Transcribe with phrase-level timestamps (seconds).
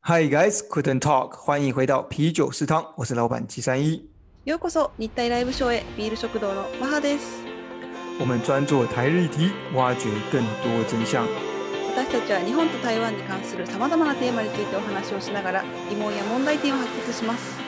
[0.00, 1.32] Hi guys, couldn't talk。
[1.36, 4.08] 欢迎回到啤酒食堂，我是老板七三一。
[4.46, 7.44] ようこそ日体ライブショーへビール食堂のマハです。
[8.18, 11.26] 我们专台日题，挖掘更多真相。
[11.92, 17.58] 私たちは日本と台湾に関するさまざまなテーマについてお話をしながら疑問や問題点を発掘します。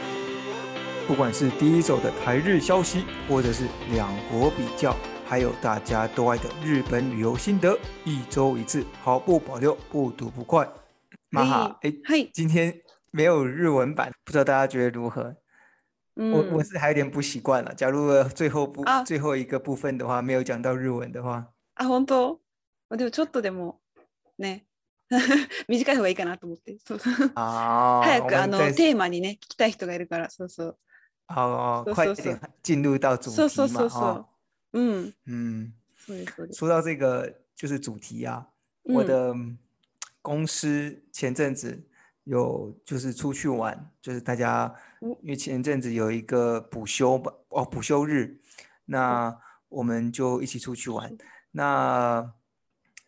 [1.07, 4.97] 不管是第一手的台日消息，或者是两国比较。
[5.29, 10.67] 还有大家都爱的日本旅游心得，一周一次，毫不保留，不吐不快。
[11.29, 11.91] 马哈哎，
[12.33, 12.75] 今天
[13.11, 15.37] 没有日文版，不知道大家觉得如何？
[16.17, 17.75] 嗯，我我是还有点不习惯了。
[17.75, 22.39] 假如最后不最后一个部分的话，没有讲到日文的话，啊，本当、
[22.89, 23.75] 我就ちょっとでも
[24.39, 24.63] ね、
[25.69, 26.79] 短い方がいいかなと思って、
[27.37, 30.79] 早くあのテーマにね、聞きたい人がいるから、そうそう、
[31.95, 34.29] 快点进入到主题嘛哈。
[34.73, 35.73] 嗯嗯，
[36.53, 38.47] 说到这个就是主题啊，
[38.83, 39.35] 我的
[40.21, 41.81] 公司前阵子
[42.25, 48.41] 有就是出去玩，就是大家因为前阵子有一个补休吧，哦补休日，
[48.85, 49.35] 那
[49.69, 51.17] 我们就一起出去玩。
[51.51, 52.31] 那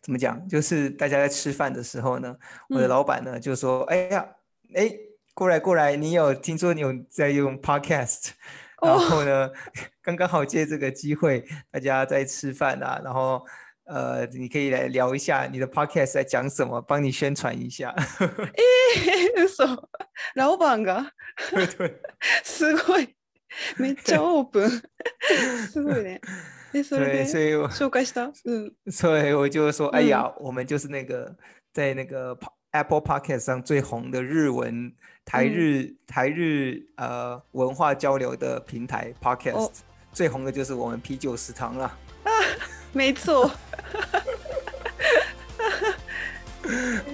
[0.01, 0.47] 怎么讲？
[0.47, 2.35] 就是大家在吃饭的时候呢，
[2.69, 4.27] 我的老板呢就说：“哎呀，
[4.73, 4.91] 哎，
[5.35, 8.31] 过来过来，你有听说你有在用 Podcast？”
[8.81, 9.49] 然后呢，
[10.01, 13.45] 刚刚好借这个机会，大家在吃饭啊，然后，
[13.85, 17.91] 呃，你可以来聊一下你的 podcast 在讲什么，帮你宣传一下。
[18.19, 19.89] 诶，不错，
[20.33, 21.05] 老板啊？
[21.51, 22.01] 对对。
[22.43, 23.09] すごい。
[23.77, 24.81] めっちゃオープン。
[25.71, 26.19] すごいね。
[26.71, 26.97] 对，所
[27.39, 28.31] 以我，紹介した。
[28.91, 31.35] 所以我就说，哎呀，我们就是那个
[31.71, 32.57] 在那个跑。
[32.71, 34.89] Apple Podcast 上最红的日文
[35.25, 39.71] 台日台日呃文化交流的平台 Podcast
[40.11, 41.97] 最红的就是我们啤酒食堂了。
[42.93, 43.49] 没错，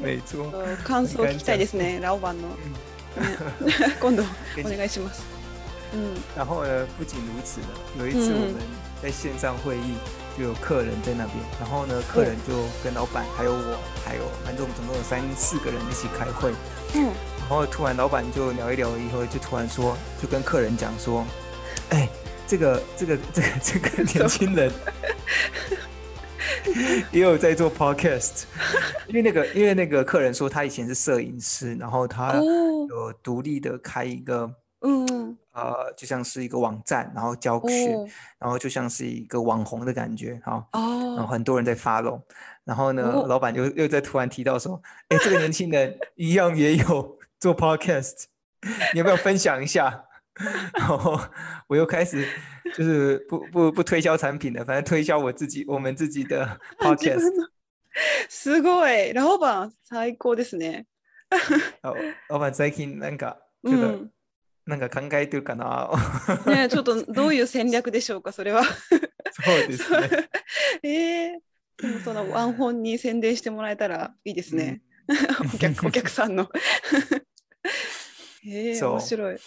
[0.02, 0.50] 没错。
[0.84, 2.40] 感想期待ですね、ラオ版の。
[4.00, 4.24] 今度
[4.58, 5.22] お願いします。
[5.94, 6.88] 嗯，然后呢？
[6.98, 7.68] 不仅如此呢，
[8.00, 8.56] 有一次我们
[9.04, 9.98] 在线上会议。
[10.38, 16.52] 就有客人在那边，然后呢，客人就跟老板还有我，还有反正我们总共有三四个人一起开会。
[16.94, 17.12] 嗯。
[17.40, 21.26] 然后突然，老板就聊一聊以后，就突然说，就跟客人讲说
[21.90, 22.08] ：“哎，
[22.46, 24.72] 这个这个这个这个 年轻人，
[27.12, 28.44] 也有在做 podcast，
[29.08, 32.36] 因为那个因为那个客人说他以前是摄影师，然后他
[32.90, 34.48] 有独立的开一个，
[34.82, 37.88] 嗯。”呃，就像是一个网站，然后教学，
[38.38, 40.64] 然后就像是一个网红的感觉，哈。
[40.74, 41.16] 哦。
[41.18, 42.22] 然后很多人在 follow，
[42.64, 44.80] 然后呢，老板又又在突然提到说，
[45.10, 48.26] 哎，这个年轻人一样也有做 podcast，
[48.94, 50.04] 你要不要分享一下？
[50.78, 51.20] 然后
[51.66, 52.24] 我又开始
[52.76, 56.48] 就是不不不推销产品的，反正推销我自己我们自己的
[56.78, 57.20] podcast。
[58.30, 59.12] すごい。
[59.16, 60.86] 然后吧，最高ですね。
[61.32, 61.96] あ、
[62.30, 64.12] 老板ばあ最近なんかちょっ
[64.68, 65.90] なんか考えてるかな。
[66.46, 68.64] ね、ちょっと どういう戦略でしょうか、それは。
[68.64, 70.10] そうですね。
[70.84, 71.24] え
[71.80, 74.82] えー、そのワンホンに宣伝してもらえたらいいですね。
[75.08, 75.14] う
[75.46, 76.50] ん、お客 お客さんの。
[78.46, 79.38] ええー面白い。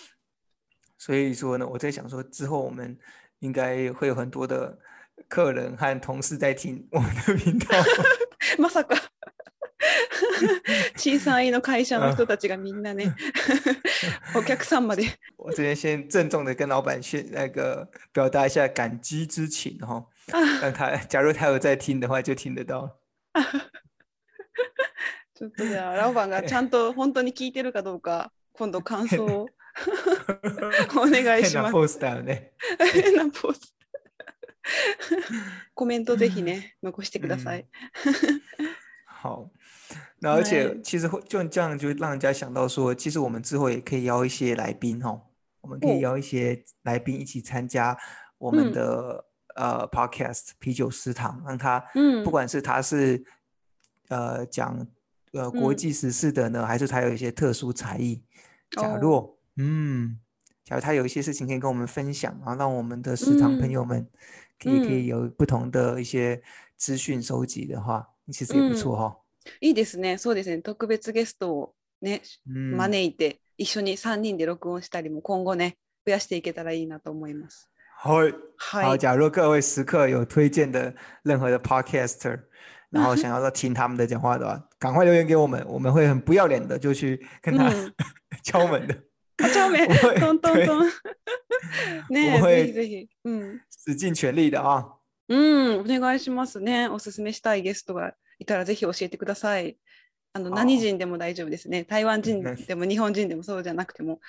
[0.97, 2.98] 所以说呢，我在想说，之后我们
[3.41, 4.78] 应该会有很多的
[5.28, 7.69] 客人和同事在听我们的频道。
[8.59, 8.97] まさか。
[10.97, 13.15] 小さいの会社の人たちがみんなね、
[14.34, 15.05] お客さんまで。
[15.38, 20.05] 我这边先郑重的跟老板先那个表达一下感激之情哈、
[20.60, 22.97] 让他假如他有在听的话，就听得到。
[25.34, 29.49] ちょっとじゃあ老板がちゃんと本当に聞いてるかどうか、今度感想を
[30.97, 31.62] お願いします。
[31.62, 32.53] 変なポスターね。
[32.93, 33.71] 変なポスター。
[35.75, 37.66] コメントぜひね、残してください。
[39.22, 39.50] 好。
[40.19, 45.23] 那而且其实会就这样，就让人家想到说，其实我们之后也可以邀一些来宾哦，
[45.61, 47.97] 我们可以邀一些来宾一起参加
[48.39, 49.25] 我们的
[49.56, 53.25] 呃 Podcast 啤酒食堂，让他嗯，不管是他是
[54.09, 54.87] 呃讲
[55.33, 58.22] 呃国际时事的呢，还是他有一些特殊才艺，
[58.72, 60.21] 假如嗯，
[60.65, 64.07] 假如他有一些事情可以跟我们分享，然后让我们的食堂朋友们
[64.63, 66.43] 可以可以有不同的一些
[66.77, 69.20] 资讯收集的话，其实也不错哈。
[69.60, 70.19] いいですね。
[70.19, 70.63] そうですね。
[70.63, 71.72] 特別ゲストを
[72.03, 75.77] ね、うん、招いて一緒に3人で録音したりも今後ね、
[76.07, 77.71] 増やしていけたらいいなと思います。
[77.98, 78.34] はい。
[78.59, 80.95] はい、好，假如各位食客有推薦的
[81.25, 82.41] 任何的 podcaster，
[82.91, 87.93] 然后想要听他们的讲话的话， 赶快留言给我们，我们会很不要脸的就去跟他、嗯、
[88.45, 88.97] 敲门的。
[89.54, 89.81] 敲门，
[90.21, 90.81] 咚咚咚。
[92.10, 93.60] ねえ、ぜうん。
[93.71, 94.84] 使尽全力的啊。
[95.28, 96.89] うお願いしますね。
[96.89, 98.15] おすすめしたいゲストが。
[98.41, 99.77] いたらぜひ教えてください。
[100.33, 101.84] あの何人でも大丈夫ですね。
[101.84, 104.21] 台湾人でも日本人でもそうじゃなくても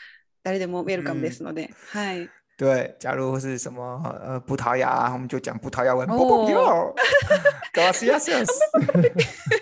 [0.43, 1.67] 誰でもウェルカムですので。
[1.67, 2.29] うん、はい。
[2.59, 3.81] 对，假如是什么
[4.21, 6.05] 呃葡萄牙，我们就讲葡萄牙文。
[6.09, 6.93] 哦。
[7.73, 8.47] Gracias。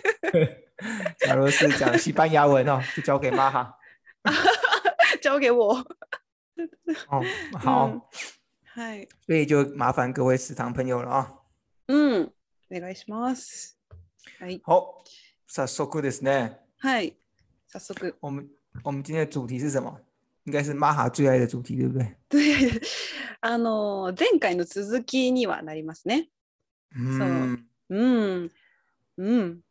[1.20, 3.78] 假如是讲西班牙文哦，就交给妈哈。
[5.22, 5.74] 交给我。
[7.10, 7.24] 哦，
[7.54, 8.10] 好。
[8.66, 9.08] 嗨、嗯。
[9.28, 11.40] 所以就麻烦各位食堂朋友了啊、哦。
[11.90, 12.34] 嗯，
[12.72, 13.79] お願いします。
[14.40, 14.60] はい。
[14.62, 15.04] 好，
[15.48, 16.58] 早速ですね。
[16.78, 17.16] はい。
[17.68, 18.16] 早速。
[18.22, 18.48] 我们
[18.84, 20.00] 我们今天的主题是什么？
[20.46, 22.16] 应该是マハ最愛的主题，对不对？
[22.30, 22.82] 对。
[23.42, 26.30] あの前回の続きにはなりますね。
[26.96, 27.68] うん。
[27.90, 27.98] う。
[27.98, 28.52] うん。
[29.18, 29.62] うん。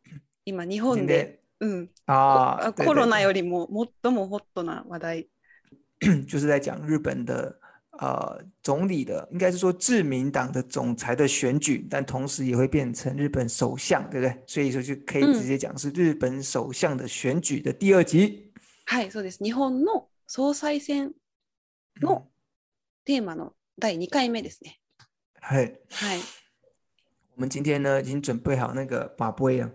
[0.45, 1.43] 今日本で。
[1.61, 1.91] うん。
[2.07, 2.73] ああ。
[2.73, 3.69] コロナよりも
[4.03, 5.29] 最もホットな話題。
[6.29, 7.59] 就是在讲日本的。
[7.99, 14.41] 呃，总理的应该是说自民党的总裁的选举，但同时也会变成日本首相，对不对？
[14.47, 18.53] 所以说就可以直接讲是日本首相的选举的第二集。
[18.87, 19.39] 是，そうです。
[19.45, 21.13] 日本の総裁選
[22.01, 22.23] の
[23.05, 24.79] テーマの第二回目ですね。
[25.41, 25.75] はい。
[25.91, 26.19] はい。
[27.35, 29.69] 我们今天呢已经准备好那个把杯啊，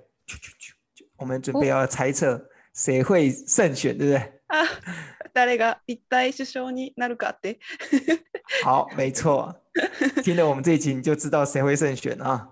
[1.18, 4.20] 我们准备要猜测谁会胜选，对不对？
[4.48, 4.66] 啊。
[5.34, 7.60] 誰が一体首相になるかって。
[8.64, 9.54] 好，没错，
[10.24, 12.48] 听了我们这一集你就知道谁会胜选啊。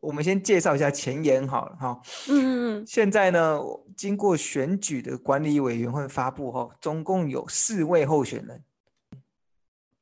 [0.00, 2.00] 我们先介绍一下前言好了哈。
[2.28, 2.84] 嗯嗯嗯。
[2.86, 3.60] 现在呢，
[3.96, 8.64] 经过选举的管理委员会发布哈，总共有四位候选人。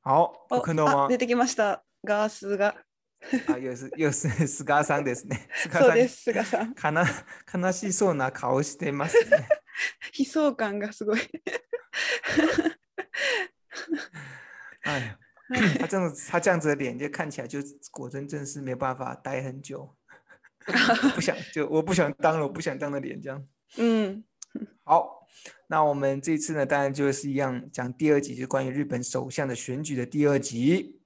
[0.00, 1.08] 好，我看到吗？
[1.08, 1.82] 出てきました。
[2.06, 2.74] ガスが。
[3.48, 5.46] あ、よし、よし、菅さんですね。
[5.70, 6.74] そうです、菅さん。
[6.74, 6.90] か
[7.52, 9.46] 悲しそうな顔してますね。
[10.12, 11.20] 悲壮感がすごい。
[14.82, 15.18] 哎呀，
[15.78, 17.58] 他这样子，他这样子的脸，就看起来就
[17.90, 19.94] 果真真是没办法待很久，
[21.14, 23.44] 不想就我不想当了，我不想当的脸这样。
[23.76, 24.24] 嗯，
[24.84, 25.26] 好，
[25.68, 30.98] 那我们这次呢，当然就是一样讲第二集，就是关于日本首相的选举的第二集。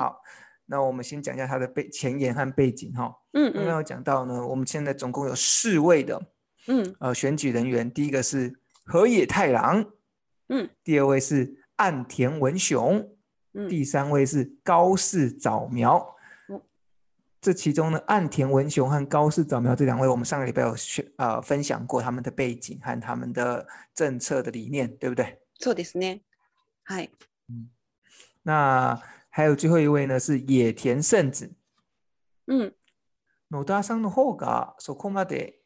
[0.00, 0.20] 好，
[0.64, 3.14] 那我们先讲一下他的背前言和背景哈。
[3.34, 6.20] 嗯嗯，刚刚有讲到呢，我们现在总共有四位的
[6.68, 9.84] 嗯，呃，选举人员，第一个是河野太郎，
[10.48, 13.16] 嗯，第二位是岸田文雄，
[13.54, 16.14] 嗯，第三位是高市早苗。
[17.40, 23.64] 这其中呢，岸田文雄和高市早苗这两位，我们上个礼拜有选，呃，分享过他们的背景和他们的
[23.94, 25.38] 政策的理念，对不对？
[25.60, 26.22] そうですね、
[26.86, 27.10] はい。
[27.48, 27.68] 嗯，
[28.42, 31.52] 那还有最后一位呢，是野田圣子。
[32.48, 32.74] 嗯，
[33.52, 35.64] ノダさんの方がそこまで。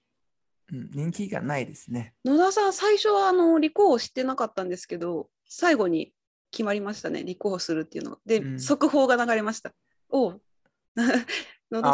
[0.71, 2.15] 人気がないですね。
[2.25, 6.13] 野田さん、最初はあの立候補してなかったんですけど、最後に
[6.53, 9.73] 決まりましたね、立候補するっていうので、うん、速報が流れました。
[10.09, 10.41] お
[10.97, 11.89] 野田さんも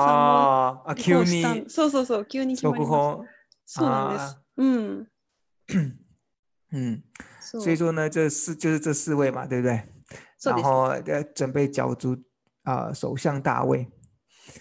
[0.90, 2.86] あ急にそうそうそう、急に決まりま
[3.64, 3.80] した。
[3.80, 5.06] そうなん
[5.66, 5.78] です。
[5.78, 5.96] うん。
[6.72, 7.04] うん
[7.40, 9.82] 所以说呢，这四就是这四位嘛，对不对？
[10.42, 12.12] 然后呃，准备角逐
[12.64, 13.88] 啊、呃，首相大位。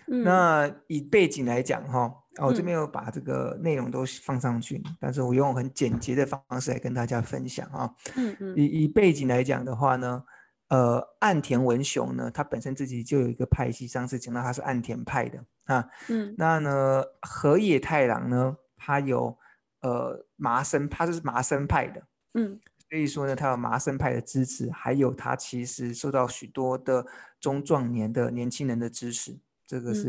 [0.06, 2.12] 那以背景来讲，哈，
[2.42, 7.92] 我这边有把这个内容都放上去，但是我用很简洁的方式来跟大家分享啊。
[8.15, 10.24] 嗯嗯，以以背景来讲的话呢，
[10.69, 15.88] 呃，岸田文雄呢，他本身自己就有一个派系上次讲到他是岸田派的啊。
[16.09, 19.38] 嗯，那呢，河野太郎呢，他有
[19.81, 22.01] 呃麻生，他是麻生派的。
[22.34, 27.05] 嗯，所以说呢，他有麻生派的支持，还有他其实受到许多的
[27.39, 29.39] 中壮年的年轻人的支持。
[29.67, 30.03] 这个是，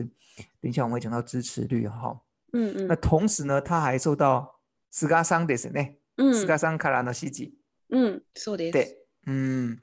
[0.61, 2.21] 等一下我们会讲到支持率哈。
[2.53, 2.87] 嗯嗯。
[2.87, 4.61] 那同时呢，他还受到
[4.91, 5.81] 斯卡桑的什呢？
[6.17, 6.33] 嗯。
[6.35, 7.59] 斯卡桑卡拉的袭击。
[7.91, 8.71] 嗯，是的。
[8.71, 9.07] 对。
[9.27, 9.79] 嗯。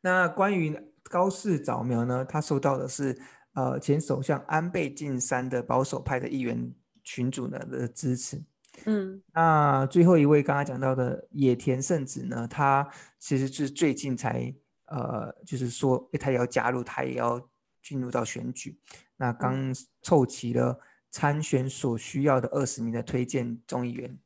[0.00, 3.18] 那关于高市早苗呢，他受到的是
[3.54, 6.72] 呃前首相安倍晋三的保守派的议员
[7.04, 8.42] 群主呢的支持。
[8.86, 9.22] 嗯。
[9.34, 14.52] 那最后一位刚刚讲到的野田圣子呢，他其实是最近才
[14.86, 17.51] 呃，就是说，他也要加入，他也要。
[17.82, 18.78] 进入到选举，
[19.16, 20.78] 那刚凑齐了
[21.10, 24.18] 参选所需要的二十名的推荐众议员，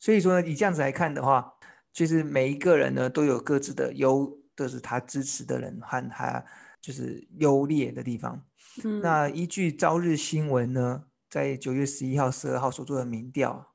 [0.00, 1.52] 所以说呢，以这样子来看的话，
[1.92, 4.26] 其实每一个人呢都有各自的优，
[4.56, 6.42] 都是他支持的人和他
[6.80, 8.42] 就是优劣的地方。
[8.82, 9.00] 嗯。
[9.02, 13.72] 那依据朝日新闻呢，在九月十一号、十二号所做的民调，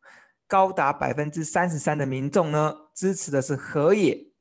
[0.48, 4.32] 高达百分之三十三的民众呢支持的是河野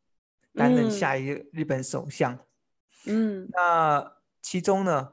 [0.55, 2.39] 担任下一日本首相。
[3.05, 3.47] 嗯。
[3.53, 4.20] 那。
[4.43, 5.13] 其中呢，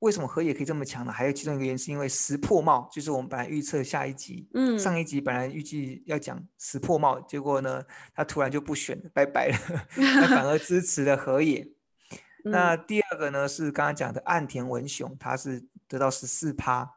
[0.00, 1.12] 为什么河野可以这么强呢？
[1.12, 7.82] 还有其中一个原因是因为石破茂，就是我们本来预测下一集，嗯，上一集本来预计要讲石破茂，结果呢，
[8.14, 9.56] 他突然就不选了，拜拜了，
[9.94, 11.68] 他反而支持了河野。
[12.44, 16.90] 那第二个呢是刚刚讲的岸田文雄，他是得到十四趴，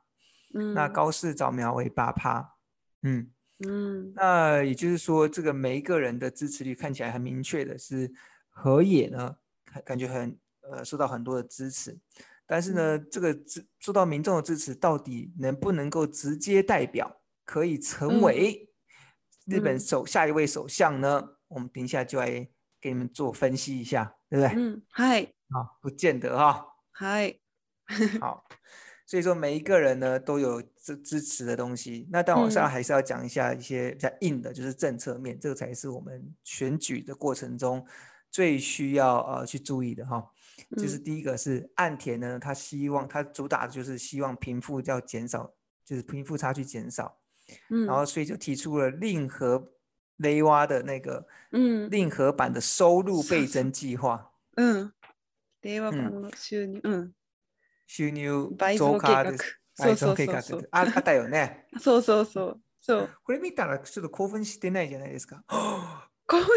[0.54, 2.54] 嗯，那高市早苗为八趴，
[3.02, 3.30] 嗯
[3.68, 8.10] 嗯，那也就是说，这个每一个人的支持率看起来很明确的是
[8.48, 9.36] 河野呢，
[9.84, 10.38] 感觉很。
[10.70, 11.98] 呃，受到很多的支持，
[12.48, 18.70] 但是呢，这个支受到民众的支持，到底能不能够直接代表可以成为
[19.46, 21.22] 日本首下一位首相呢？
[21.50, 22.28] 我们等一下就来
[22.80, 24.56] 给你们做分析一下，对不对？
[24.58, 26.66] 嗯，嗨，好，不见得哈。
[26.92, 27.36] 嗨，
[28.22, 28.46] 好，
[29.06, 37.86] 所以说每一个人呢都有支支持的东西，那但现上还是要讲一下一些比较硬的，就是政策面，这个才是我们选举的过程中
[38.32, 40.26] 最需要呃去注意的哈。
[40.78, 45.54] 就是第一个是岸田呢，他希望他主打的就是希望贫富要减少，
[45.86, 47.20] 就是贫富差距减少，
[47.70, 49.72] 嗯，然后所以就提出了令和
[50.18, 54.92] 雷瓦的那个嗯令和版的收入倍增计划，嗯，
[55.62, 57.14] 雷瓦版的收入嗯
[57.88, 62.24] 收入倍增计划，倍增计划，倍增计划，啊，かたよね，啊，そうそうそ
[62.56, 63.10] う，そう。
[63.24, 65.44] これ見たらちょっと興奮してないじゃないですか？
[66.28, 66.48] 興奮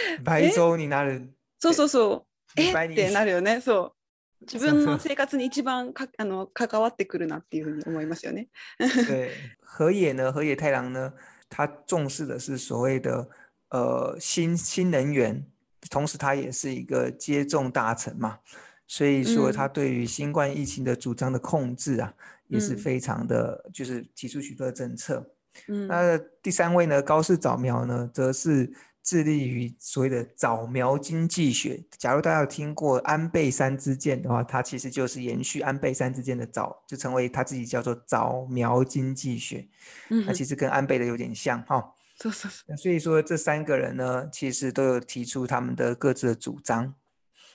[0.24, 1.34] 倍増になる。
[1.58, 2.26] そうそうそう。
[2.56, 3.60] 诶，”てなるよね。
[3.60, 3.94] そ
[4.42, 8.48] う、自分の生活に一番かあの関わってくるなっていうふうに思いますよね。
[8.78, 9.30] 对，
[9.64, 11.12] 河野呢，河野太郎呢，
[11.48, 13.28] 他重视的是所谓的
[13.70, 15.44] 呃新新能源，
[15.90, 18.38] 同时他也是一个接种大臣嘛，
[18.86, 22.12] 所以说他对于新冠疫情的主张的控制啊，
[22.48, 25.24] 也是非常的，就是提出许多政策。
[25.68, 28.70] 嗯，那第三位呢，高市早苗呢，则是。
[29.02, 31.82] 致力于所谓的“早苗经济学”。
[31.98, 39.66] 假如大家有听过安倍三之箭的话，它其实就是延续安倍三之箭的早，就成为他自己叫做“早苗经济学”。
[40.10, 41.94] 嗯，那其实跟安倍的有点像哈。
[42.68, 46.94] 那所以说这三个人呢，其实都有提出他们的各自的主张。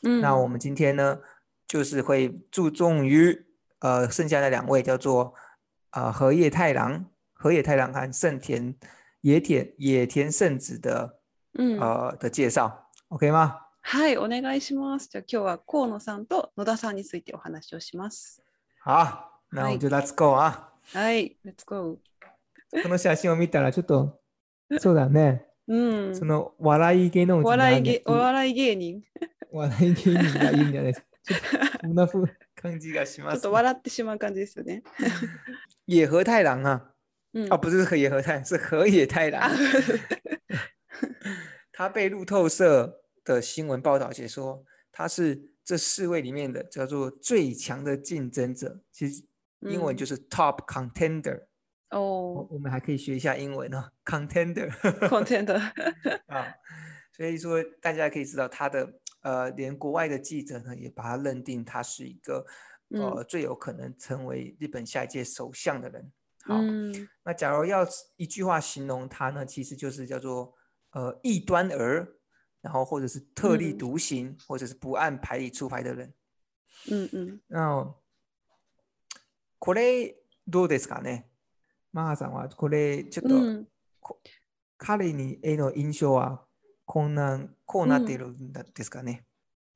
[0.04, 1.18] 嗯，那我们今天呢，
[1.66, 3.46] 就是会注重于
[3.80, 5.34] 呃剩下的两位叫做
[5.92, 8.76] 呃河野太郎、河野太郎和圣田
[9.22, 11.16] 野田野田圣子的。
[11.58, 12.72] うん、あ的介绍
[13.10, 13.64] ，OK 吗？
[13.82, 18.44] はいお願いしますじゃあ今日は河野さんと野田さんについてお話をします
[18.84, 18.92] 好，
[19.52, 21.98] 那我们就 Let's g はい Let's g こ
[22.90, 24.20] の写真を見たらちょっと
[24.80, 25.46] そうだね。
[25.68, 27.82] うんその笑い芸能人お笑い
[28.54, 29.04] 芸人
[29.52, 31.08] 笑い芸人がいいんじゃないですか。
[31.24, 32.24] ちこ んな風
[32.62, 34.84] 感じがしまちょっすと笑ってしまう感じですよね
[35.88, 36.84] 野和太郎啊，
[37.34, 39.38] うん、あ不是野和太，是河野太郎。
[39.42, 39.52] あ
[41.78, 49.24] 他被路透社的新闻报道解说，他是这四位里面的叫做最强的竞争者，其实
[49.60, 51.46] 英文就是 top contender。
[51.92, 55.60] 哦，我们还可以学一下英文呢，contender，contender。
[56.34, 56.52] 啊，
[57.16, 58.92] 所以说大家可以知道他的
[59.22, 62.44] 呃，连国外的记者呢也把他认定他是一个
[62.96, 66.12] 呃最有可能成为日本下一届首相的人。
[66.42, 66.58] 好，
[67.24, 70.57] 那假如要一句话形容他呢，其实就是叫做。
[70.98, 72.18] 呃异端儿，
[72.60, 76.12] 然后或者是特立独行，嗯、或者是不按牌理出牌的人。
[76.90, 77.94] 嗯うん
[79.60, 80.16] これ
[80.48, 81.26] どうですかね
[81.92, 83.68] マハさんはこれちょっと、う
[84.78, 86.46] 彼にへの印象は
[86.86, 89.26] こんなこうなっているんですかね、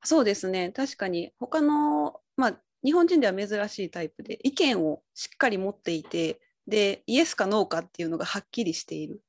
[0.02, 9.20] うそうですね確かに他のまあ日本人では珍しいタイプで意見をしっかり持っていてでイエスかノーかっていうのがはっきりしている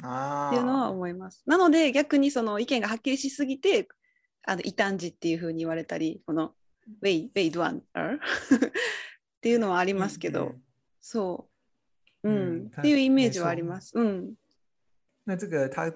[0.00, 1.42] っていうのは思います。
[1.46, 3.88] なので逆にその意見がはっきりしすぎて
[4.46, 6.52] あの異端児っていうふうに言われたりこの
[7.02, 7.80] ウェイウェイドワンっ
[9.40, 10.54] ていうのはありますけど、うん、
[11.00, 11.48] そ
[12.24, 13.92] う、うん、っていうイメージはあります。
[13.94, 14.32] うん。
[15.26, 15.92] 那这个他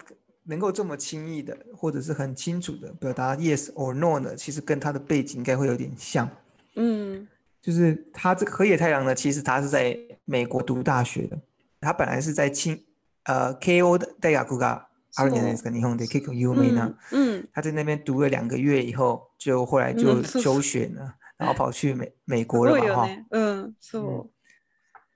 [0.46, 6.28] 能够这么轻易的，或者是很清楚的表达 yes or no 呢，其实跟他的背景应该会有点像。
[6.76, 7.26] 嗯，
[7.60, 11.36] 就是他这个河野太郎呢，其实他是在美国读大学的，
[11.80, 12.80] 他本来是在清
[13.26, 13.98] 呃，K.O.
[13.98, 16.32] 的代亚库嘎，阿联斯跟霓虹的 K.O.
[16.32, 16.94] Ume 呢？
[17.12, 23.04] 嗯，他在那边读了两个月以后，就后来就休学了，然后跑去美 美国了嘛？
[23.04, 23.98] 哈，嗯，是。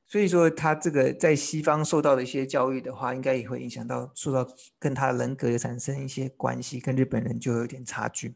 [0.08, 4.44] 所以说，他这个在西方受到的一些教育的话，应该也会影响到，受到
[4.80, 8.34] 跟他人格产生一些关系，跟日本人就有点差距。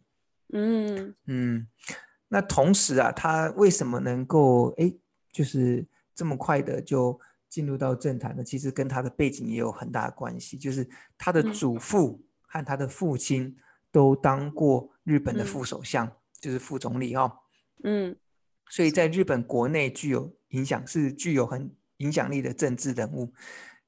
[0.52, 1.66] 嗯嗯，
[2.28, 4.92] 那同时啊，他为什么能够哎，
[5.32, 7.18] 就是这么快的就？
[7.54, 10.84] 进入到政坛呢，其实跟他的背景也有很大的关系，就是
[11.16, 13.56] 他的祖父和他的父亲
[13.92, 17.30] 都当过日本的副首相，就是副总理哦。
[17.84, 18.16] 嗯，
[18.70, 23.32] 所以在日本国内具有影响，是具有很影响力的政治人物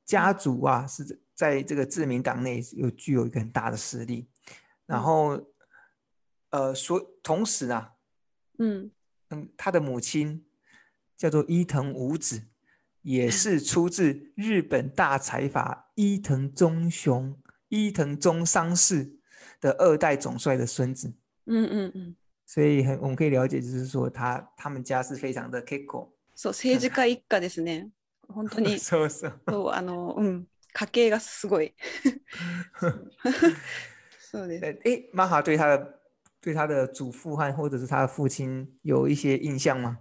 [0.04, 4.28] 家族啊，是在这个自民党内有具有一个很大的实力。
[4.87, 5.44] 然后，
[6.50, 7.94] 呃，所同时啊，
[8.61, 8.92] 嗯
[9.30, 10.46] 嗯，他的母亲
[11.18, 12.44] 叫做伊藤武子。
[13.07, 17.33] 也是出自日本大财阀伊藤忠雄、
[17.69, 19.21] 伊藤忠商氏
[19.61, 21.07] 的二代总帅的孙子。
[21.45, 22.17] 嗯嗯嗯。
[22.47, 26.09] 所以很我们可以了解，就是说他他们家是非常的 kicko。
[26.35, 27.93] 所以政治家一家ですね。
[28.27, 28.75] 本当に。
[28.81, 29.41] そうそう。
[29.49, 31.73] そうあのうん、家系がすごい。
[34.19, 34.81] そうです。
[34.85, 36.01] え、マ哈对他的
[36.41, 40.01] 对他的祖父和或者是他的父亲有一些印象吗？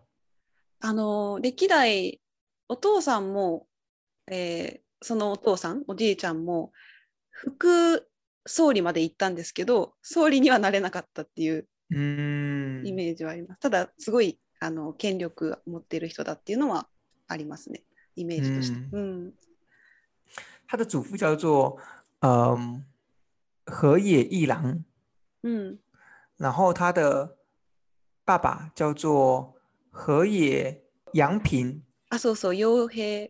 [0.80, 2.18] あの歴代。
[2.68, 3.68] お父さんも、
[4.32, 6.72] えー、そのお父さんおじいちゃんも
[7.30, 8.08] 副
[8.48, 16.88] 総理まで行ったんですけど総理にはなれなかったっていうイメージはありますただすごいあの権力を持っている人だっていうのは
[17.28, 17.84] ありますね
[18.16, 18.78] イメージとして。
[18.94, 19.34] うん、
[20.68, 21.76] 他的祖父叫做
[22.22, 22.82] 嗯
[23.68, 24.80] 河野一郎，
[25.44, 25.78] 嗯，
[26.38, 27.36] 然后他的
[28.24, 29.56] 爸爸叫做
[29.92, 30.82] 河野
[31.14, 33.30] 洋平，啊，so so，永平，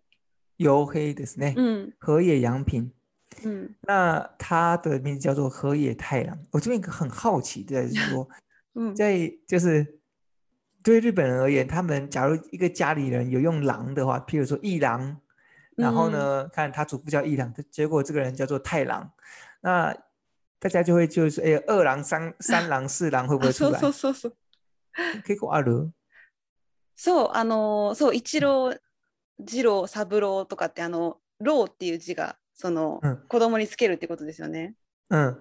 [0.57, 1.53] 永平ですね。
[1.55, 2.91] 嗯，河野洋平。
[3.43, 6.37] 嗯，那他的名字叫做河野太郎。
[6.51, 8.27] 我这边很好奇，就是说，
[8.75, 9.99] 嗯，在就是
[10.83, 15.17] 对日本人而言，他们假如一个家里人有用狼的话，譬如说一狼，
[15.77, 19.09] 然后呢，看他祖父叫一狼，结果这个人叫做太郎，
[19.61, 19.93] 那
[20.59, 23.79] 大家就会就是哎，二狼、三三狼、四狼会不会出来？
[25.23, 25.91] 可以过二楼。
[26.95, 28.73] そう、あのー、そう、一郎、
[29.39, 34.75] 二郎、三郎とかって、あの、郎っていう字が、その、うん、子供につけるってことですよね。
[35.09, 35.37] うん。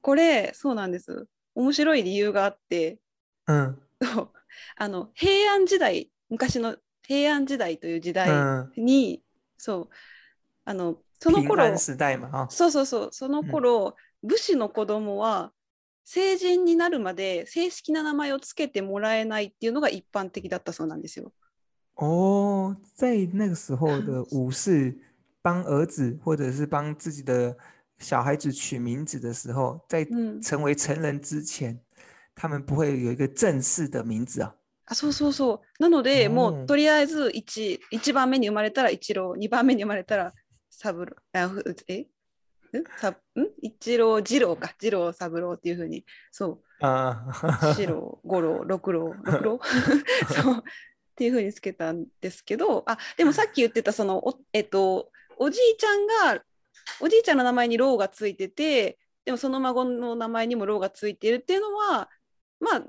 [0.00, 1.26] これ、そうなんです。
[1.56, 2.98] 面白い理由があって、
[3.48, 3.78] うん。
[4.00, 4.28] そう、
[4.76, 8.30] あの、平安時代、昔の平安時代という時代
[8.76, 9.22] に、うん、
[9.58, 9.88] そう、
[10.64, 11.94] あの、その頃、そ
[12.66, 15.52] うそうそう、その頃、うん、武士の子供は
[16.04, 21.32] 成人になるまで正式な名前をつけてもらえないっていうのが一般的だったそうなんですよ。
[21.96, 24.94] 哦，在那个时候的武士
[25.42, 27.56] 帮儿子或者是帮自己的
[27.98, 30.04] 小孩子取名字的时候，在
[30.42, 31.78] 成为成人之前，
[32.34, 34.52] 他们不会有一个正式的名字啊。
[34.86, 35.60] あそうそうそう。
[35.78, 40.34] なので、もうとりあえず一1番目に生まれたら一郎、二番目に生まれたら
[40.70, 41.14] 三郎、
[41.92, 42.06] え
[42.98, 43.16] さん
[43.60, 49.60] 一郎二郎か二郎三郎っていうふうにそう四郎五郎六郎六郎
[50.32, 50.60] そうっ
[51.14, 56.42] ていうふうにつけたんですけどあでもさっき言ってたそのお,、えっと、おじいちゃんが
[57.00, 62.08] おじいちゃんの名前に郎がついててでもその孫の名前にも郎がついてるっていうのは
[62.58, 62.86] まあ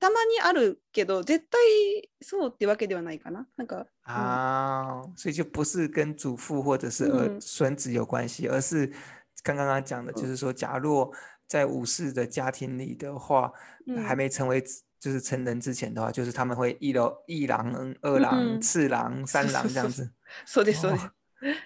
[0.00, 3.46] たまにあるけど絶対そうってわけではないかな。
[3.56, 7.38] なんかあ、嗯，所以就不是跟祖父或者是儿
[7.74, 8.90] 子有关系，嗯、而是
[9.42, 11.10] 刚刚讲的，就是说，假若
[11.46, 13.50] 在武士的家庭里的话，
[13.86, 14.62] 嗯、还没成为
[15.00, 20.10] 就是成人之前的话，就是他们会一楼一郎、二郎、次郎、 三郎这样子。
[20.46, 21.08] そうですそうです。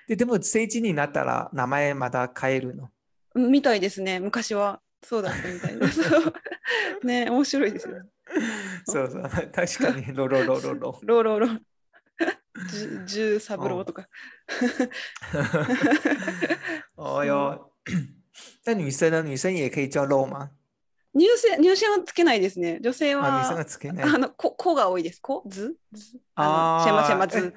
[0.09, 2.88] ででも成人になったら名前また変えるの。
[3.35, 4.19] みたいですね。
[4.19, 5.87] 昔はそうだったみたいで
[7.07, 7.95] ね面白いですよ。
[8.87, 10.98] そうそう、確かに、ロロロロロ。
[11.03, 11.46] ロロロ。
[13.07, 14.09] ジュサブローとか。
[16.96, 17.70] 哦 哟，
[18.64, 19.22] 那女生呢？
[19.22, 20.51] 女生也可以叫肉吗？
[21.14, 22.79] 乳腺乳腺はつけないですね。
[22.83, 23.24] 女性は。
[23.44, 25.20] あ、あの、こ、こが多いです。
[25.20, 25.77] こ、ず。
[25.92, 26.85] ずああ。
[26.85, 27.55] シェマシェマず。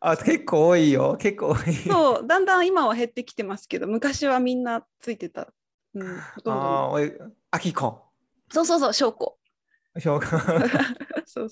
[0.00, 1.16] あ、結構多いよ。
[1.18, 1.74] 結構多い。
[1.74, 5.52] そう、だんだん今は減ってきてますけど、昔はみんなついてた。
[5.94, 6.60] うん、ほとんど。
[6.60, 8.02] ああ、あきこ。
[8.50, 9.38] そうそうそう、しょうこ。
[9.98, 10.36] 評價，
[11.28, 11.42] 所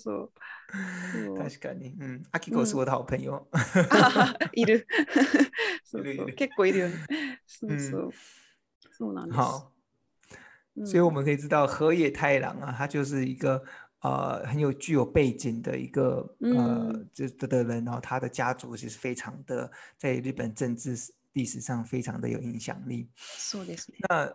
[10.98, 13.62] 以我們可以知道河野太郎啊，他就是一個
[14.00, 20.96] 呃很有具有背景的一個呃這的人，然後他的家族其實非常的在日本政治
[21.32, 23.08] 歷史上非常的有影響力。
[24.08, 24.32] 那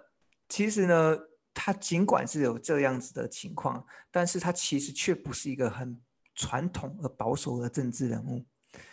[0.47, 1.19] 其實呢？
[1.53, 5.99] 他尽管是有这样子的情况，但是他其实却不是一个很
[6.35, 8.45] 传统而保守的政治人物。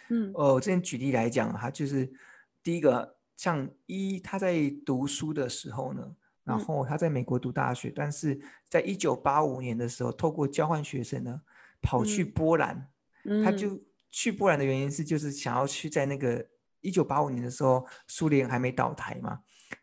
[0.09, 2.11] 嗯，呃，这边举例来讲，他就是
[2.63, 6.15] 第一个，像一他在读书的时候呢，
[6.45, 11.41] 然后他在美国读大学，但是在一九八五年的时候，透过交换学生呢，
[11.83, 12.91] 跑去波兰。
[13.45, 13.77] 他就
[14.09, 16.47] 去波兰的原因是，就是想要去在那个
[16.81, 19.41] 一九八五年的时候，苏联还没倒台嘛。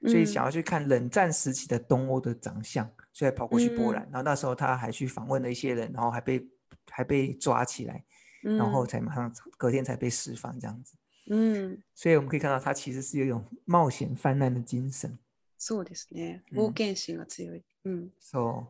[0.08, 6.46] 所以想要去看冷战时期的东欧的长相，所以跑过去波兰，然后那时候他还去访问了一些人，然后还被
[6.89, 8.04] 还被抓起来，
[8.41, 10.96] 然后才马上隔天才被释放这样子。
[11.30, 15.17] 嗯，所以我们可以看到他其实是有一种冒险泛滥的精神。
[15.60, 17.63] そうですね、冒険心が強い。
[17.86, 18.65] 嗯，そう、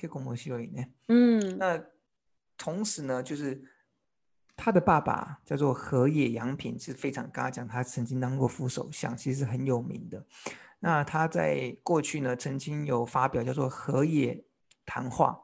[0.00, 0.90] 結構面白いね。
[1.08, 1.82] 嗯，那
[2.56, 3.60] 同时呢，就是。
[4.56, 10.24] 他的爸爸叫做河野洋平，是非常刚刚讲，他曾经当过副首相，其实是很有名的。
[10.80, 14.42] 那他在过去呢，曾经有发表叫做河野
[14.86, 15.38] 谈话，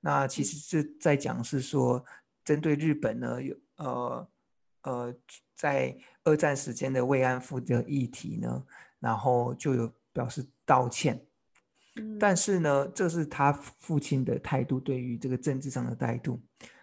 [0.00, 2.04] 那其实是在讲是说，
[2.44, 4.30] 针对日本呢有呃
[4.82, 5.14] 呃
[5.56, 8.62] 在二战时间的慰安妇的议题呢，
[9.00, 11.24] 然后就有表示道歉。
[12.20, 16.40] 但是呢，这是他父亲的态度，对于这个政治上的态度。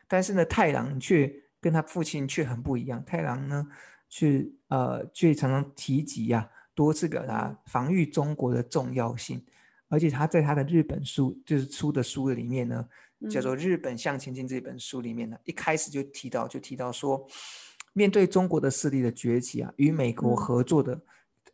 [0.09, 1.44] 但是呢，太郎却。
[1.65, 3.03] 跟他父亲却很不一样。
[3.03, 3.67] 太郎呢，
[4.07, 9.43] 去呃，去常常提及呀，多次表达防御中国的重要性。
[9.87, 12.87] 而且他在他的日本书，就是出的书里面呢，
[13.31, 17.25] 叫做《日本向前进》这本书里面呢，一开始就提到，就提到说，
[17.93, 21.01] 面对中国的势力的崛起啊，与美国合作的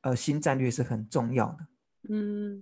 [0.01, 1.67] 呃新战略是很重要的。
[2.09, 2.61] 嗯，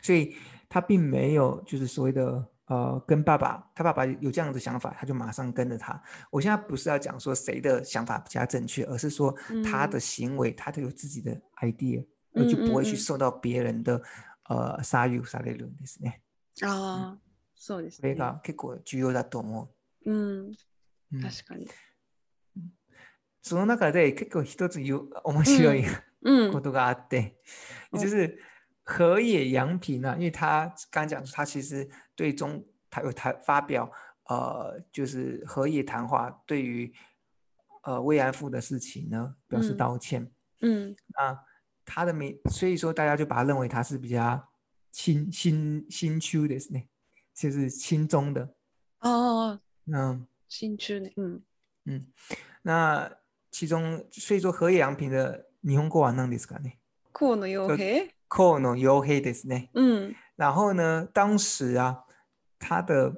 [0.00, 0.34] 所以
[0.66, 2.48] 他并没有就是所谓的。
[2.70, 6.00] 呃，跟爸爸，他爸爸有这样的想法，他就马上跟着他。
[6.30, 9.34] 我现在不是要讲说谁的想法比较正确，而是说
[9.68, 14.00] 他的行为，他都有自己的 idea，他就不会去受到别人的
[14.50, 16.06] 呃杀鱼杀理论，是不
[16.56, 16.64] 是？
[16.64, 17.18] 啊，
[17.58, 18.00] そうです。
[18.00, 19.68] それが結構重要だと思う。
[20.06, 20.56] うん、
[21.20, 21.66] 確かに。
[23.42, 25.82] その中で結構一つ面白い
[26.52, 27.34] ことがあって、
[27.92, 28.40] 也就是
[28.84, 31.90] 河野洋平啊，因为他刚讲他其实。
[32.20, 33.90] 最终，他有他发表，
[34.28, 36.92] 呃，就是和也谈话，对于
[37.84, 40.30] 呃慰安妇的事情呢，表示道歉。
[40.60, 41.38] 嗯，啊，
[41.82, 44.38] 他的名，所以说大家就把他认为他是比较
[44.92, 46.82] 新新新区的呢，
[47.34, 48.54] 就是新中的
[48.98, 49.58] 哦，
[49.90, 51.42] 嗯，新区的，嗯
[51.86, 52.06] 嗯，
[52.60, 53.10] 那
[53.50, 56.70] 其中，所以说和也洋平的霓虹国啊，那里怎的呢？
[57.14, 62.04] 和的洋平，和的洋平的是呢，嗯，然后呢，当时啊。
[62.60, 63.12] 他的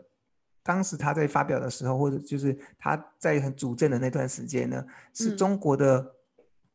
[0.63, 6.15] 当时他在发表的时候，或者就是他在很主政的那段时间呢，是中国的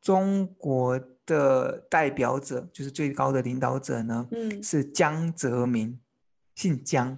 [0.02, 5.98] 中国的代表者，就是最高的领导者呢，嗯，是江泽民，
[6.54, 7.18] 姓江，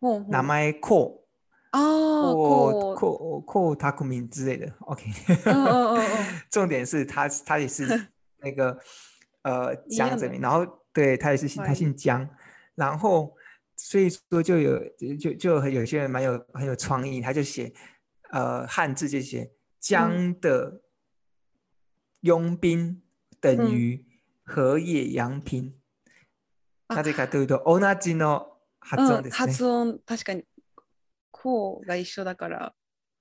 [0.00, 1.26] 哦，南麦阔，
[1.72, 5.04] 哦，阔阔阔，他昆明之类的，OK，
[6.50, 8.06] 重点是他他也是
[8.40, 8.78] 那个
[9.42, 12.26] 呃江泽民，然后对他也是姓他姓江，
[12.74, 13.36] 然后。
[13.82, 14.78] 所以说就有
[15.18, 17.72] 就就很有些人蛮有很有创意，他就写，
[18.30, 20.82] 呃汉字就写江的
[22.20, 23.00] 佣兵
[23.40, 24.04] 等于
[24.44, 25.80] 河野洋平，
[26.88, 28.50] 他这个读一读 Onagino
[28.84, 29.52] 发音的，嗯，发音
[30.06, 30.44] 確かに
[31.32, 32.72] うが一緒だから，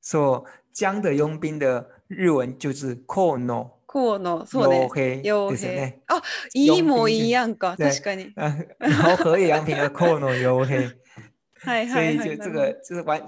[0.02, 3.79] 说江的佣兵的日文就是コノ。
[3.90, 4.88] 校の、そうね。
[4.92, 5.16] 傭兵
[5.52, 6.04] ですよね。
[6.08, 6.22] あ、
[6.54, 8.32] いいもいいやんか、確かに。
[8.36, 8.52] あ、
[9.18, 10.78] 后和野洋平和寇の傭兵。
[11.62, 12.38] はいはい所以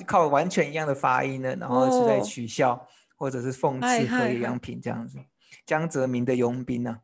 [0.06, 2.80] 靠完全一样的发音呢，然后是在取笑
[3.18, 3.68] 或者是刺
[4.08, 5.18] 和洋平这样子。
[5.66, 7.00] 江泽民的佣兵呢？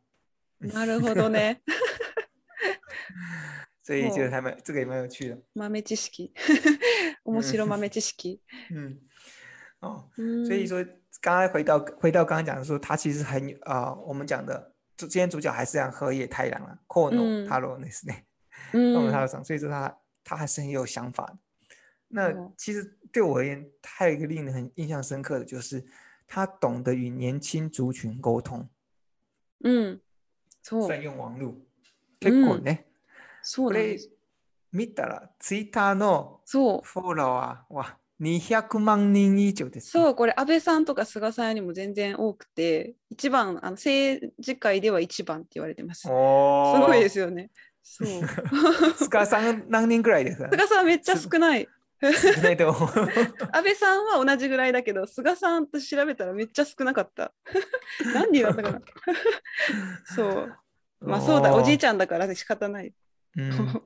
[0.60, 1.60] なるほどね。
[3.84, 5.36] 所以就还蛮这个也蛮有趣的。
[5.54, 6.30] 豆知識，
[7.24, 8.40] 面白豆知識。
[9.80, 10.08] 哦，
[10.46, 10.84] 所以说
[11.20, 21.38] 刚才回到回到刚刚讲的说，他其实很呃，我们讲的主，今天主角还是这样，河野太郎了，阔农他罗内 n e 阔农他罗桑，所以说他他还是很有想法的。
[22.08, 25.84] 那其实对我而言，还有一个令人很印象深刻的，就是
[26.26, 28.68] 他懂得与年轻族群沟通。
[29.64, 30.00] 嗯，
[30.62, 30.88] 错。
[30.88, 31.58] 善用网络，
[32.20, 32.78] 结果呢？
[33.42, 33.96] 所以，
[34.72, 37.98] ミター、ツイッターのフォロワーは。
[38.20, 47.50] 200万人以上です、ね、そうこれ安倍さんとか菅さんよりも全然多くて一番あの政治界では一番って言われてますすごいですよね
[47.82, 48.08] そう
[49.04, 51.68] 菅さん何人ぐらいですか菅さんめっちゃ少ない
[52.00, 52.42] 安
[53.52, 57.32] 倍さんは同じぐらいだけど菅さんと調べたらめっちゃ少なかった
[58.14, 58.80] 何人だったかな
[60.14, 60.56] そう
[61.00, 62.92] まあそうだおじいちゃんだから仕方ない、
[63.36, 63.82] うん、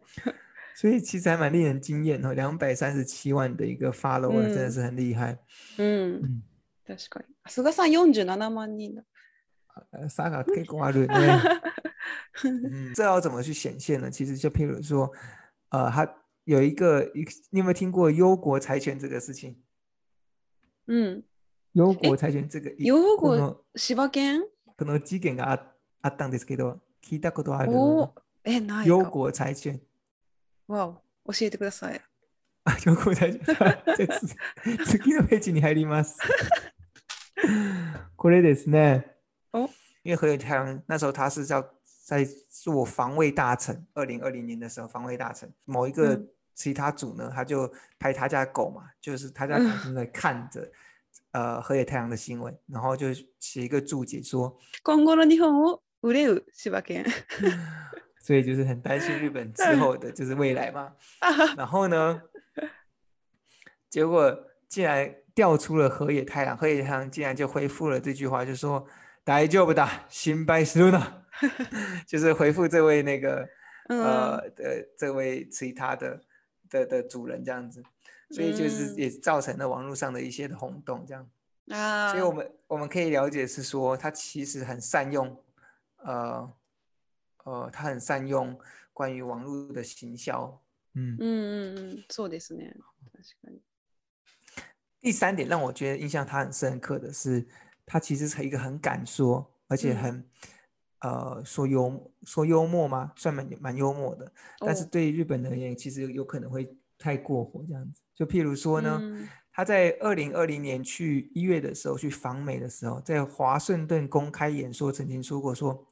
[0.74, 5.36] 所以其实还蛮令人惊艳的，两百三十七万的一个 follow e r 真的是很厉害。
[5.76, 6.42] 嗯，
[6.86, 7.26] 確かに。
[7.46, 9.04] すがさん四十七万人。
[10.08, 11.06] サッカー退化率。
[12.94, 14.10] 这要怎么去显现呢？
[14.10, 15.10] 其实就譬如说，
[15.70, 16.06] 呃，他
[16.44, 19.58] 有一个，一你有没有听过“忧国财权”这个事情？
[20.86, 21.22] 嗯。
[21.72, 22.70] 忧国财权这个。
[22.80, 23.64] 忧国。
[23.74, 24.38] しぶけ
[24.76, 25.52] 可能の事件が
[26.02, 27.72] あったんですけど、聞いたことある。
[27.72, 28.14] お。
[28.44, 28.86] え、ない。
[28.88, 29.80] 忧国财权。
[30.76, 32.00] わお、教えてください。
[32.64, 34.86] あ、今日大丈夫。
[34.86, 36.18] 次のページに入ります。
[38.16, 39.06] これですね。
[39.52, 39.68] お
[40.04, 41.62] 因为何强那时候他是叫
[42.04, 46.20] 在做防卫大臣，二零二零年的时候防卫大臣，某一个
[46.54, 50.70] 其他组呢，他就拍他家狗嘛，就是他家狗正在看着。
[51.32, 53.08] 呃，河野太的新闻，然后就
[53.38, 54.54] 写一个注解说
[54.84, 57.04] ：“今後の日本を憂う柴犬。
[58.22, 60.94] ”所以就是很担心日本 之后的就是未来嘛，
[61.58, 62.22] 然后呢，
[63.90, 68.86] 结果竟然调出了河野太郎，河野太郎竟然就回复了这句话，就说
[69.24, 71.02] “大丈夫ょだ、心配するな
[72.06, 73.48] ”，就是回复这位那个
[73.88, 76.20] 呃的这位其他的
[76.70, 77.82] 的的主人这样子，
[78.30, 81.28] 所以就是也造成了网络上的一些的轰动这样，
[82.10, 85.36] 所以我们我们可以了解是说他其实很善用
[86.04, 86.48] 呃。
[87.44, 88.56] 呃，他很善用
[88.92, 90.60] 关于网络的行销，
[90.94, 92.72] 嗯嗯嗯嗯，そうですね。
[95.00, 97.46] 第三点让我觉得印象他很深刻的是，
[97.84, 100.24] 他其实是一个很敢说，而且很
[101.00, 103.12] 呃说幽说幽默吗？
[103.16, 108.00] 算蛮蛮幽默的，但是对日本而言，其实有可能会太过火这样子。
[108.14, 109.00] 就譬如说呢，
[109.50, 115.84] 他在二零二零年去一月的时候去访美的时候，在华盛顿公开演说，曾经说过说，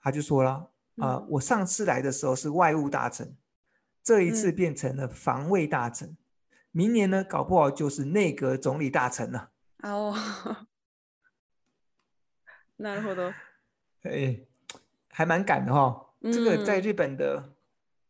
[0.00, 0.68] 他就说了。
[0.98, 3.36] 啊，我上次来的时候是外务大臣，
[4.02, 6.16] 这一次变成了防卫大臣，
[6.72, 9.50] 明年呢，搞不好就是内阁总理大臣了。
[9.82, 10.14] 哦，
[12.76, 13.32] 那好多，
[14.02, 14.40] 哎，
[15.08, 16.06] 还蛮赶的哈。
[16.22, 17.50] 这个在日本的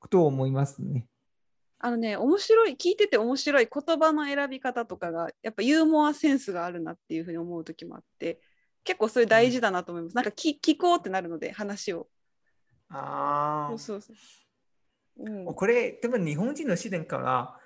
[0.08, 1.04] と思いますね。
[1.82, 8.40] あのね、面白い、聞いてて面白い言葉の選び方とかが、やっぱユーモアセンスがあるなっていうふうに思う時もあって、
[8.84, 10.16] 結構それ大事だなと思います。
[10.16, 12.08] なんかき聞こうってなるので話を。
[12.90, 13.78] ああ。
[13.78, 14.16] そうそう、
[15.24, 17.56] うん、これ、でも日本人の視点から、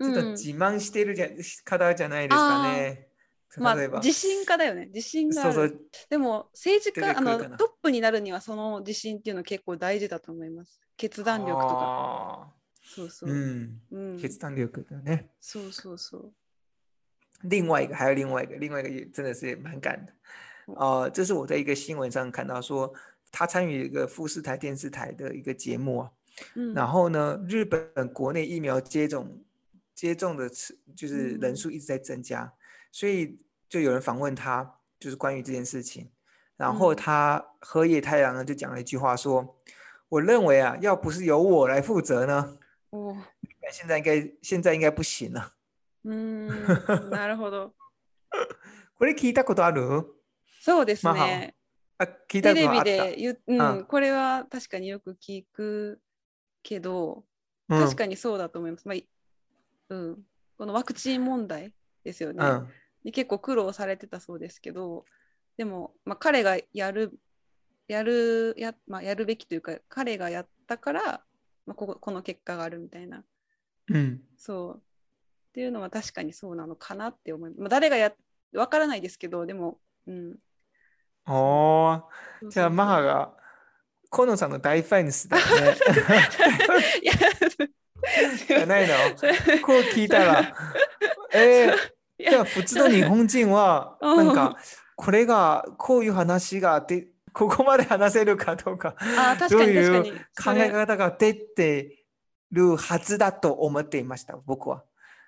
[0.00, 3.08] ちょっと自慢してるじゃ、うん、方じゃないですかね。
[3.56, 5.80] まあ、自信家だよね自信がそそうう。
[6.10, 12.48] でも政治家あのトップになるにはその自信っていうのは結構大事だと思います決断力とか
[12.82, 13.78] そうそう、うん。
[13.92, 14.18] うん。
[14.18, 16.32] 決断力的ねそうそうそう
[17.44, 20.12] 另外一个还有另外一个另外一个真的是蛮感的
[20.74, 22.92] 呃这是我在一个新闻上看到说
[23.34, 26.10] 他参与一个富士台电视台的一个节目啊，
[26.54, 29.42] 嗯，然后呢，日本国内疫苗接种
[29.92, 32.52] 接种的次就是人数一直在增加，
[32.92, 36.08] 所以就有人访问他，就是关于这件事情，
[36.56, 39.58] 然后他河野太郎呢就讲了一句话说，
[40.10, 42.58] 我认为啊，要不是由我来负责呢，
[42.90, 43.16] 哦，
[43.60, 45.54] 那现在应该现在应该不行了，
[46.04, 46.48] 嗯，
[47.10, 47.72] なるほど，
[48.96, 50.04] これ聞いたことある？
[50.62, 51.54] そうですね。
[51.98, 56.00] あ聞いたテレビで言、うん、うん、これは確かによく聞く
[56.62, 57.24] けど、
[57.68, 58.88] 確かにそうだと思います。
[58.88, 58.98] まあ
[59.90, 60.18] うん、
[60.58, 62.42] このワクチン問題ですよね、
[63.04, 63.12] で。
[63.12, 65.04] 結構苦労されてたそうですけど、
[65.56, 67.12] でも、まあ、彼がやる、
[67.86, 71.02] やる、や,、まあ、やるべきというか、彼がやったから、
[71.66, 73.22] まあ、こここの結果があるみたいな。
[73.88, 74.80] うん、そうっ
[75.52, 77.60] ていうのは確かにそうなのかなって思います。
[77.60, 78.12] まあ、誰がや
[78.54, 80.36] わからないですけど、でも、うん、
[81.26, 83.32] おー、じゃあ、マハが、
[84.10, 85.42] コノさんの大ファンですだね。
[87.02, 87.12] いや、
[88.46, 88.94] じゃないの
[89.66, 90.54] こう聞いたら。
[91.32, 94.56] えー、じゃあ、普通の日本人は、なんか、
[94.96, 102.04] これが、こういう話があって、ここまで話せるかどうか、あ確かにどういう考え方が出て
[102.52, 104.84] るはずだと思っていました、僕は。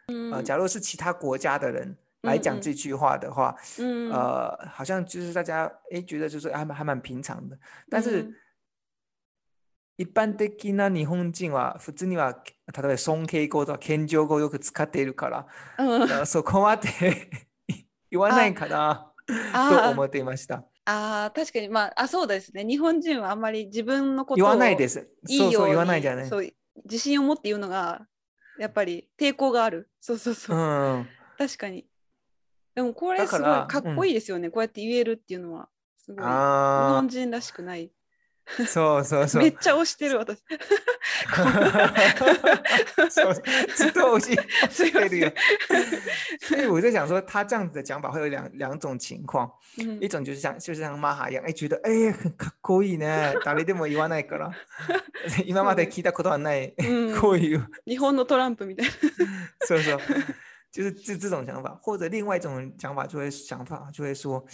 [0.09, 7.59] 嗯、呃，假如是其他国家的人，来讲这句话的话，嗯，呃，好像就是大家哎觉得就是还蛮还蛮平常的，
[7.89, 8.43] 但是。
[9.97, 15.47] 一般的な日本人は普通には例えば尊敬語とか謙譲語をよく使っているから、
[15.79, 16.87] うそこまで
[18.11, 20.57] 言わないかなと思っていました。
[20.85, 26.49] ああ確かにまああそうですね日本人はあんまり自分のことを言わないですそうそう言わないじゃないそう
[26.85, 28.07] 自信を持って言うのが
[28.59, 31.09] やっぱり抵抗があるそうそうそう、うん、
[31.39, 31.87] 確かに
[32.77, 37.91] でもこれすごいかっこいいですよね、うん、こうやって言えるっていうのはすごい日本人らしくない。
[38.69, 39.43] そうそうそう。
[39.43, 40.39] めっちゃ押してる私。
[43.11, 43.43] そう，
[43.77, 44.37] 这都是
[44.93, 45.35] 对的。
[46.41, 54.53] 所以我在想说，他这样子的讲法会有两两种情况，嗯、一种就是像就是像马哈一样，哎，觉得哎很かっこいいね、 誰でも言わないから、
[55.47, 56.73] 今まで聞いたことはない
[57.21, 57.67] こういう。
[57.85, 58.93] 日本のトランプみたいな。
[59.67, 59.99] そうそう。
[60.77, 64.45] 就是这这种想法，或者另外一种想法，就会想法就会说，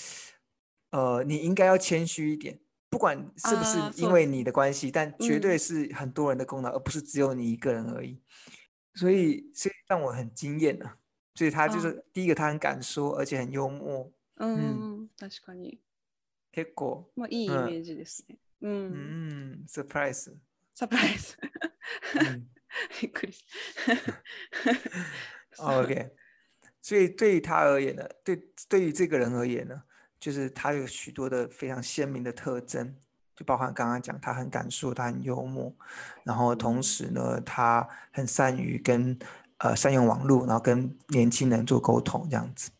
[0.92, 8.22] 呃，你应该要谦虚一点，不管是不是因为你的关系，但绝对是很多人的功劳，而不是只有你一个人而已。
[8.94, 10.88] 所以，所以让我很惊艳的，
[11.34, 14.12] 所以他就是第一个，他很敢说，而且很幽默。
[14.36, 15.80] 嗯，確かに。
[16.52, 17.10] 結果。
[17.16, 18.38] まあいいイメージですね。
[18.60, 20.32] うん surprise。
[20.72, 21.34] surprise。
[23.02, 23.32] びっくり。
[25.58, 26.10] O.K.
[26.80, 29.82] 所以对于他而言呢，对对于这个人而言呢，
[30.18, 32.94] 就是他有许多的非常鲜明的特征，
[33.36, 35.72] 就包含刚刚讲他很敢说，他很幽默，
[36.24, 39.16] 然后同时呢，他很善于跟
[39.58, 42.70] 呃善用网络，然后跟年轻人做沟通这样子。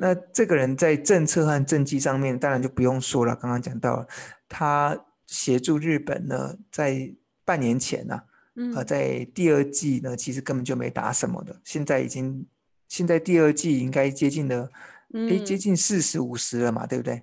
[0.00, 3.36] 那这个人在政策和政绩上面，当然就不用说了。
[3.36, 4.06] 刚刚讲到了，
[4.48, 7.12] 他协助日本呢，在
[7.44, 8.22] 半年前呢。
[8.74, 11.58] 呃，在第二季呢，其实根本就没打什么的。
[11.64, 12.44] 现在已经，
[12.88, 14.68] 现在第二季应该接近了，
[15.14, 17.22] 哎，接近四十五十了嘛，对不对？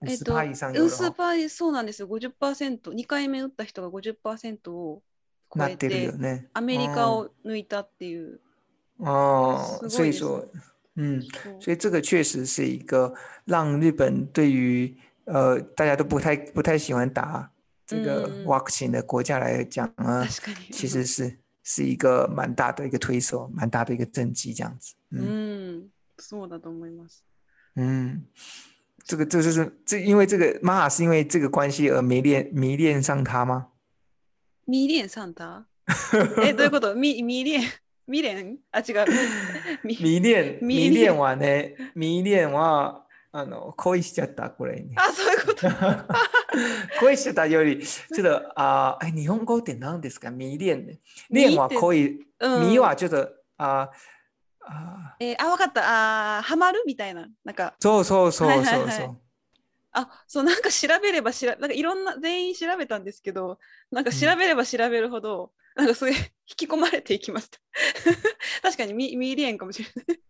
[0.00, 5.02] えっと、ウスパイそうなんです、五十パーセント、二回目抜いた人が五十パーセントを
[5.48, 6.12] 加えて、
[6.52, 8.38] アメリカを抜いたっていう。
[8.98, 10.46] 哦，所以说，
[10.96, 11.22] 嗯，
[11.58, 13.12] 所以这个确实是一个
[13.46, 17.50] 让日本对于呃大家都不太不太喜欢打。
[17.86, 20.26] 这个瓦克型的国家来讲呢，
[20.72, 24.94] 其实是是一个蛮大的一个推手，蛮大的一个政绩这样子。
[25.10, 27.06] 嗯，是我的，懂了吗？
[27.76, 28.24] 嗯，
[29.04, 33.68] 这个这就是这因为这个玛雅是因为这个关系而迷恋迷恋上他吗？
[34.64, 35.66] 迷恋上他？
[36.36, 37.62] 哎，对了，一个迷迷恋
[38.06, 39.06] 迷恋啊，違う，
[39.82, 43.03] 迷恋迷恋完嘞， 迷恋完。
[43.36, 44.92] あの恋しちゃったこれに。
[44.94, 45.66] あそういうこと
[47.00, 51.00] 恋しちゃったよりちょっとあ日本語って何ですか未練ね。
[51.32, 53.90] 恋は恋、うん、未はちょっとあ
[54.60, 59.16] あえー、あ分かったあハマるみたいななんかそうそうそうそうはいはいはい
[59.92, 63.58] あそうなんか調べればしらなんかいろんな全員調べたんですけど
[63.90, 67.58] なんか調べれば調べるほど、うん、なんかそういう引き込まれていきました
[68.62, 70.20] 確かにミミリエかもしれない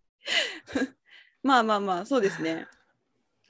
[1.44, 2.66] まあまあまあそうですね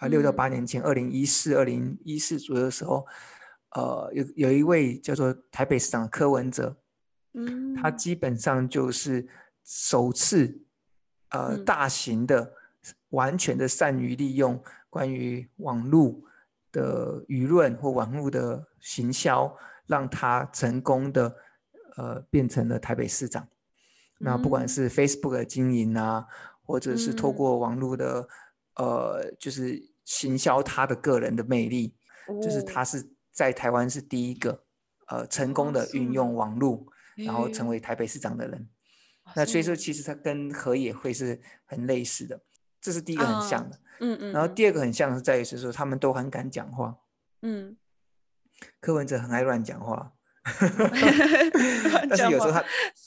[0.00, 3.06] 啊，六到八年前，二零一四、二零一四左右的时候，
[3.74, 6.74] 呃，有有一位叫做台北市长柯文哲，
[7.34, 9.26] 嗯，他基本上就是
[9.62, 10.62] 首次，
[11.28, 12.50] 呃，大型的、
[13.10, 16.18] 完全的善于利用关于网络
[16.72, 19.54] 的舆论或网络的行销，
[19.86, 21.36] 让他成功的
[21.96, 23.46] 呃变成了台北市长。
[24.18, 26.26] 那不管是 Facebook 的经营啊，
[26.64, 28.26] 或者是透过网络的，
[28.76, 29.89] 呃，就是。
[30.10, 31.94] 行销他的个人的魅力，
[32.42, 34.64] 就是他是在台湾是第一个，
[35.06, 36.84] 呃，成功的运用网络，
[37.24, 38.68] 然后成为台北市长的人。
[39.36, 42.40] 那所以说，其实他跟何野会是很类似的，
[42.80, 43.78] 这是第一个很像的。
[44.00, 44.32] 嗯嗯。
[44.32, 46.96] 然后第二个很像是在于是说，他们都很敢讲话。
[47.42, 47.76] 嗯。
[48.80, 50.12] 柯文哲很爱乱讲话，
[52.10, 52.64] 但是有时候他，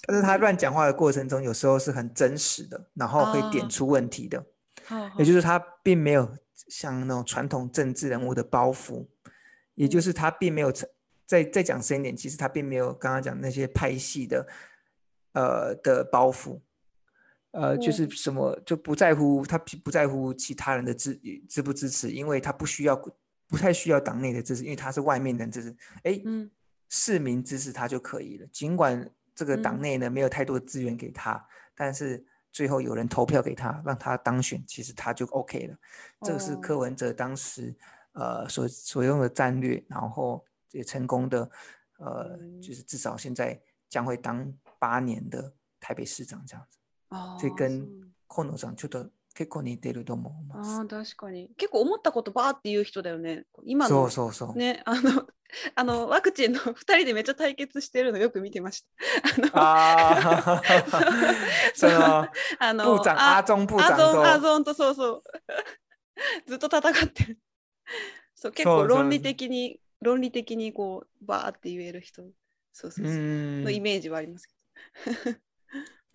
[0.08, 4.40] 但是他乱讲话的过程中，有时候是很真实的，然后会点出问题的。
[4.90, 5.12] 哦。
[5.18, 6.32] 也就是他并没有。
[6.68, 9.06] 像那种传统政治人物的包袱，
[9.76, 10.88] 也就是他并没有在
[11.26, 14.48] 再再讲深一点，其实他并没有刚刚讲那些拍戏的，
[15.34, 16.60] 呃的包袱，
[17.52, 22.96] 呃就是什么就不在乎他不在乎其他人的支支不支持，因为他不需要
[23.48, 26.50] 不太需要党内的支持，因为他是外面的支持，哎，嗯，
[26.90, 28.48] 市民支持他就可以了。
[28.52, 31.46] 尽管这个党内呢没有太多资源给他，
[31.76, 32.26] 但是。
[32.54, 35.76] 最后有人投票给他，让他当选，其实他就 OK 了。
[36.22, 37.76] 这个是柯文哲当时
[38.14, 41.50] 呃所所用的战略，然后也成功的
[41.98, 46.78] 呃，就是至少现在将会当八年的台北市长这样子。
[47.10, 47.82] 哦，这跟
[48.28, 50.56] コノさんちょっと結構似ていると思う。
[50.56, 53.46] ああ、確かに結構思ったことバーっていう人だよね。
[53.66, 54.08] 今の
[54.56, 55.28] ねあの。
[55.76, 58.86] あのワクチンの2 人でめっちゃ対決してるのよく見てまし
[59.52, 59.60] た。
[59.60, 60.62] あ
[61.88, 65.24] の あのアゾンアゾンとそうそう
[66.48, 67.40] ずっと戦ってる。
[68.36, 72.24] そう結構論理的に論理的にこうバーって言える人
[72.72, 75.38] そうそうそうのイメージはありますけど。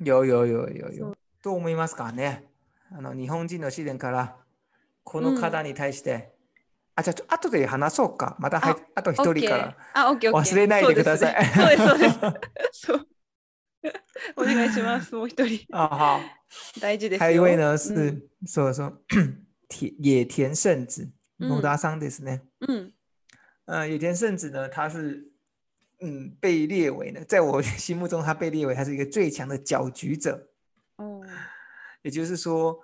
[0.04, 1.16] よよよよよ。
[1.42, 2.44] どう思いますかね
[2.90, 4.36] あの日本人の自然から
[5.04, 6.32] この方に対して、
[6.98, 8.34] あ、じゃあ、とで話そうか。
[8.40, 9.76] また、はい、あと一人から。
[9.94, 11.44] あ、オッケー、忘れないでください。
[11.46, 12.18] そうです、そうです。
[12.72, 13.06] そう。
[14.36, 15.64] お願いします、 もう一人。
[15.70, 16.20] あは。
[16.80, 17.24] 大事ですよ。
[17.24, 18.90] 还有一位呢是说说
[19.68, 22.42] 田野田圣子，野田さんですね。
[22.66, 22.92] ん。
[23.66, 25.22] 呃，野田圣子呢，他是
[26.00, 30.48] 嗯被列为呢，在我心目中，他被列为他是一个最强的搅局者。
[30.96, 31.22] 哦。
[32.02, 32.76] 也就是说，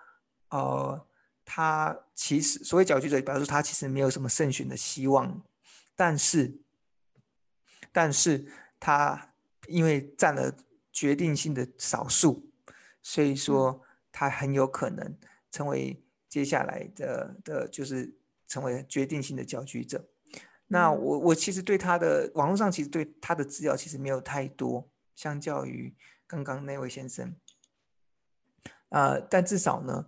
[0.50, 1.04] 呃。
[1.44, 5.42] 他其实所谓搅局者，表示他其实没有什么胜选的希望，
[5.94, 6.58] 但是，
[7.92, 8.46] 但是
[8.80, 9.34] 他
[9.68, 10.54] 因为占了
[10.92, 12.50] 决定性的少数，
[13.02, 15.16] 所以说他很有可能
[15.50, 18.16] 成为接下来的的，就是
[18.48, 20.08] 成为决定性的搅局者。
[20.66, 25.94] 那我我其实对他的网络上其实对他的资料其实没有太多，相较于
[26.26, 27.36] 刚刚那位先生，
[28.88, 30.06] 呃，但至少呢。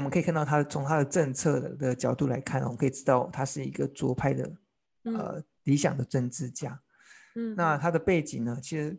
[0.00, 4.50] 我们可以看到，他从他的政策的角度来看，我们可以知道他是一个左派的，
[5.02, 6.80] 呃，理想的政治家。
[7.34, 8.58] 嗯，那他的背景呢？
[8.62, 8.98] 其实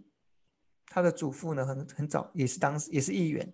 [0.86, 3.52] 他的祖父呢，很很早也是当时也是议员，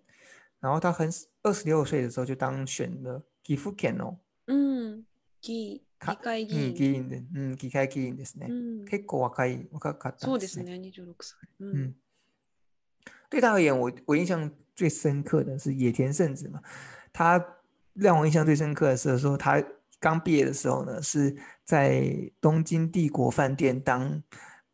[0.60, 1.10] 然后他很
[1.42, 4.04] 二十六岁的时候就当选了岐阜县的
[4.48, 5.06] 嗯，嗯。
[5.44, 5.82] 议
[6.22, 8.04] 会议员，嗯，议员的，嗯，议会嗯。
[8.04, 8.46] 员ですね。
[8.50, 10.30] 嗯，結構若い若いかったです嗯。
[10.32, 11.34] そうですね、二十六歳。
[11.60, 11.96] 嗯，
[13.30, 16.62] 對他而言，我我印象最深刻的是野田聖子嘛。
[17.18, 17.44] 他
[17.94, 19.64] 让我印象最深刻的是说，他
[20.00, 22.06] 刚毕业的时候呢，是在
[22.40, 24.22] 东京帝国饭店当，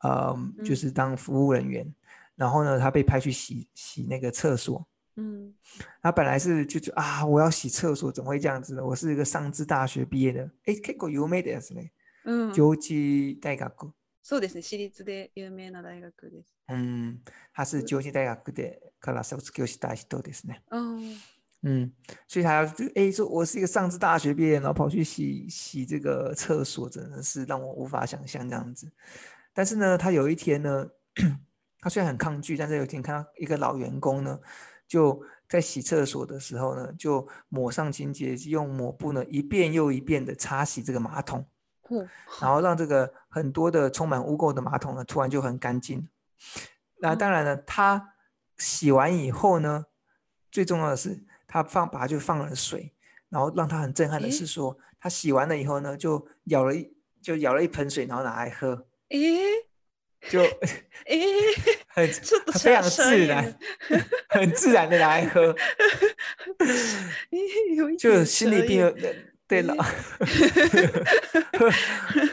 [0.02, 1.88] 呃，就是当服务人员。
[2.36, 4.86] 然后呢，他被派去洗洗那个厕所。
[5.16, 5.54] 嗯，
[6.02, 8.84] 他本来是就就啊，我要洗厕所，怎么会这样子呢？
[8.86, 11.82] 我是一个上智大学毕业的，哎，结果有名的呀，是呢，
[12.26, 13.70] 上智大学。
[14.26, 16.54] そうですね、私立で有名な大学です。
[16.68, 17.20] うん、
[17.54, 20.62] はい、上智大学でから就就した人ですね。
[20.70, 21.33] ああ。
[21.66, 21.90] 嗯，
[22.28, 28.90] 所以他就哎说，我是一个上至大学毕业，然后跑去洗洗这个厕所，真的是让我无法想象这样子。
[29.54, 30.86] 但是呢，他有一天呢，
[31.80, 34.38] 他虽然很抗拒，但是有一天看到一个老员工呢，
[34.88, 41.46] 就在洗厕所的时候呢，就抹上清洁，剂，用抹布呢一遍又一遍的擦洗这个马桶，
[42.42, 46.10] 然后让这个很多的充满污垢的马桶呢，突然就很干净。
[47.00, 48.16] 那当然呢，他
[48.58, 49.86] 洗完以后呢，
[50.52, 51.24] 最重要的是。
[51.54, 52.92] 他放，把它就放了水，
[53.30, 56.92] 然后让他很震撼的是说，他洗完了以后呢，就舀了一
[57.22, 58.88] 就舀了一盆水，然后拿来喝。
[59.10, 59.40] 咦？
[60.32, 60.42] 就，
[61.06, 61.22] 诶，
[61.90, 62.12] 很，
[62.60, 63.56] 非常自然，
[64.30, 65.56] 很自然的拿来喝。
[68.00, 68.96] 就心里并没有
[69.48, 69.76] 对了。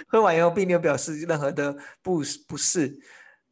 [0.09, 2.99] 喝完以后并没有表示任何的不适不适，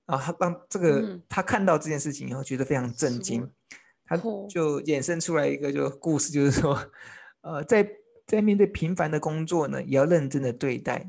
[0.07, 3.47] 然后他当这个他看到这件事情以后，觉得非常震惊。
[4.09, 6.79] 他就衍生出来一个就故事，就是说，
[7.43, 7.87] 呃，在
[8.27, 11.09] 在面对平凡的工作呢，也要认真的对待，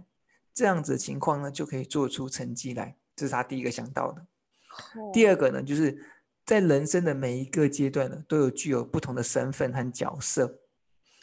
[0.54, 2.97] 这样子的情况呢，就可以做出成绩来。
[3.16, 4.26] 这是他第一个想到的。
[5.14, 5.97] 第二个呢，就是
[6.45, 10.60] 在人生的每一个阶段呢，都有具有不同的身份和角色。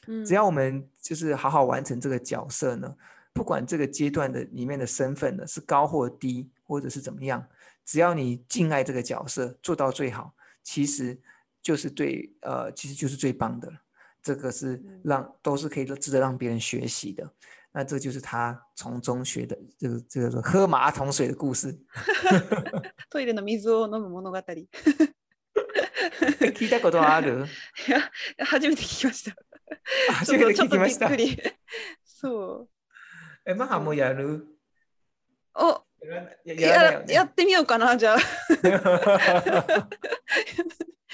[0.06, 2.94] 嗯，只要我们就是好好完成这个角色呢，
[3.34, 7.46] 不管这个阶段的里面的身份呢是高或低，或者是怎么样，
[7.84, 11.20] 只要你敬爱这个角色，做到最好，其实。
[11.66, 13.68] 就是对，呃，其实就是最棒的，
[14.22, 17.28] 这个是让都是可以值得让别人学习的。
[17.72, 21.76] 那这就是他从中学的，这个这个喝马桶水的故事。
[23.10, 24.38] トイレの水を飲む物語。
[24.38, 24.60] 聞
[26.66, 27.46] いたことある。
[27.88, 28.12] いや、
[28.44, 29.34] 初めて聞きました。
[30.14, 31.08] 初めて聞きました。
[31.08, 31.36] ちょっとびっくり。
[32.06, 32.70] そう。
[33.44, 34.56] え、もやる。
[35.56, 35.84] お、
[36.44, 38.18] や、やってみようかなじゃあ。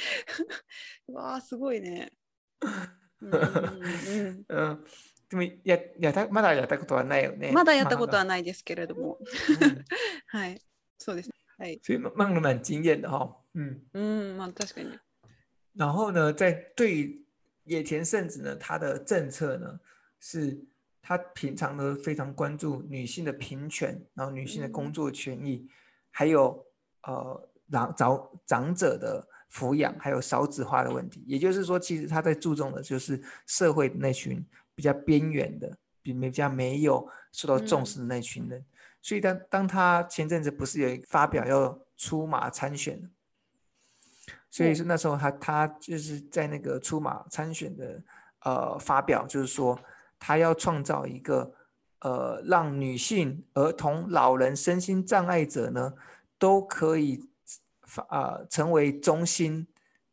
[1.13, 2.13] わあすごいね。
[3.21, 4.45] うん
[5.29, 7.53] でもややたまだやったことはないよね。
[7.53, 9.19] まだやったことはないですけれども。
[10.29, 10.61] はい、
[10.99, 11.35] そうですね。
[11.57, 11.81] はい。
[11.83, 13.35] 所以慢慢经验的哈。
[13.55, 14.99] 嗯嗯，まあ確かに。
[15.75, 17.25] 然后呢，在对于
[17.65, 19.79] 野田圣子呢，她的政策呢
[20.21, 20.61] 是。
[21.05, 25.69] 他平常呢非常关注女性的平权，然后女性的工作权益，嗯、
[26.13, 26.65] 还有
[27.03, 34.43] 呃长长长者的抚养还有少子化的问题，也就是说，其实他在注重的就是社会那群
[34.75, 38.65] 比较边缘的、比没比较没有受到重视的那群人。
[39.03, 43.11] 所以当当他前阵子不是有发表要出马参选
[44.49, 48.01] 所以是那时候他他就是在那个出马参选的
[48.45, 49.79] 呃发表，就是说
[50.19, 51.53] 他要创造一个
[52.01, 55.93] 呃让女性、儿童、老人、身心障碍者呢
[56.39, 57.29] 都可以。
[58.09, 59.67] 啊、呃、成为中心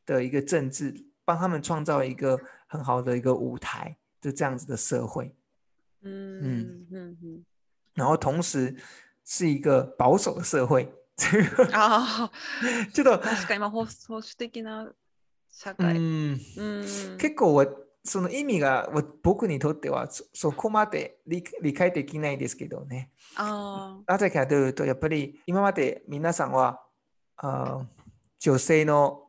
[0.06, 5.34] 的一个政治，帮他们创造一个很好的一个舞台，就这样子的社会。
[6.02, 7.46] 嗯嗯嗯嗯。
[7.94, 8.76] 然后同时
[9.24, 10.94] 是一个保守的社会。
[11.74, 11.76] あ
[12.32, 12.32] あ、
[12.94, 14.90] ちょっと確か今保守的な
[15.52, 15.98] 社会。
[15.98, 16.40] うん。
[16.58, 17.68] うん、結構我
[18.06, 18.90] その意味が
[19.22, 21.42] 僕にとってはそこまで理
[21.74, 23.12] 解できないですけどね。
[23.36, 26.86] あなぜかというとやっぱり今まで皆さんは
[27.42, 27.86] あ
[28.40, 29.22] 女性の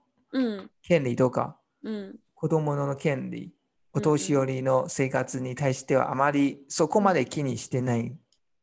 [0.82, 3.52] 権利とか、うん、子供の権利、
[3.92, 8.16] お年寄りの生活に対してはあまりそこまで気にしてない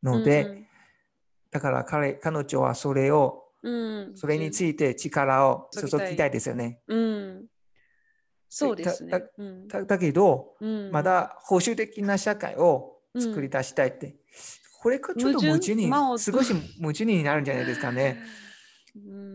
[0.04, 0.68] ので、うん、
[1.52, 3.72] だから彼彼女はそれを、う
[4.10, 6.82] ん、それについて力を注ぎたいですよね。
[6.88, 7.45] うん
[8.50, 9.12] そうですね、
[9.70, 10.56] だだけど、
[10.91, 14.16] まだ保守的な社会を作り出したいって、
[14.82, 16.32] これがちょっと矛盾に、少し
[16.82, 18.24] 矛盾になるんじゃないですかね。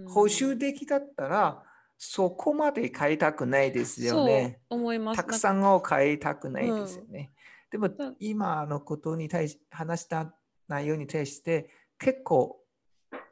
[0.09, 1.63] 補修できだったら、
[1.99, 4.61] そこまで変えたくないですよね。
[4.69, 5.17] 思います。
[5.17, 7.33] たくさんを変えたくないですよね。
[7.73, 10.35] うん、でも、今のことに対し、話した
[10.69, 12.59] 内容に対して、結構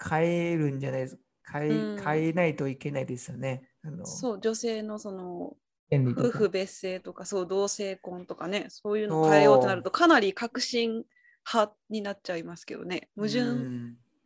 [0.08, 1.58] 変えるんじゃないですか。
[1.58, 3.68] 変,、うん、えないといけないですよね。
[3.82, 5.56] あのそう女性のその
[5.90, 11.02] 夫婦別姓とかそう同性婚とかねそういうの変えようとなるとかなり革新
[11.50, 13.40] 派になっちゃいますけどね矛盾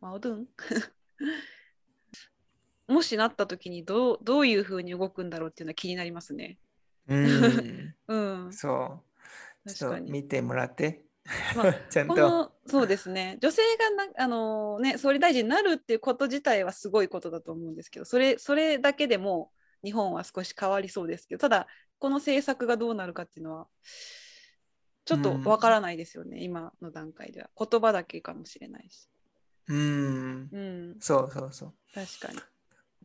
[0.01, 0.41] 矛盾
[2.87, 6.57] もしなった時にどうどういうふうに動くんだろうっていうのは気になりますね。
[7.07, 8.15] うん、 う
[8.47, 9.01] ん、そ
[9.65, 11.03] う確かに見てもらって。
[11.55, 19.51] まあ、 ちゃんとそうですね女性がなあの、ね、総理大臣になるっていうこと自体はすごいことだと思うんですけどそれそれだけでも
[19.83, 21.67] 日本は少し変わりそうですけどただ
[21.97, 23.67] この政策がどうなるかっていうのは
[25.05, 29.09] ちょっとわからないですよね、うん、今の段階では言葉だけかもしれないし。
[29.67, 30.59] うん、う
[30.93, 31.73] ん、そうそうそう。
[31.91, 32.39] 確かに。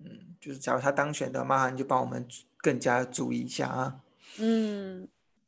[0.05, 2.26] 嗯，就是假如他当选的，麻烦你就帮我们
[2.59, 4.01] 更加注意一下啊。
[4.38, 5.07] 嗯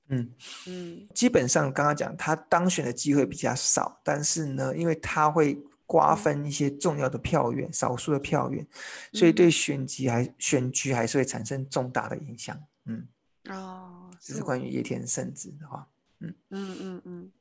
[0.08, 0.30] 嗯
[0.66, 8.66] 嗯，基本上刚刚讲他当选的机会比较少，但是呢，因为他会瓜分一些重要的票源，少数的票源，
[9.12, 12.58] 所以对选举还选举还是会产生重大的影响。
[12.84, 13.06] 嗯
[13.48, 15.86] 哦，这是关于野田圣子的话。
[16.20, 17.32] 嗯嗯嗯嗯，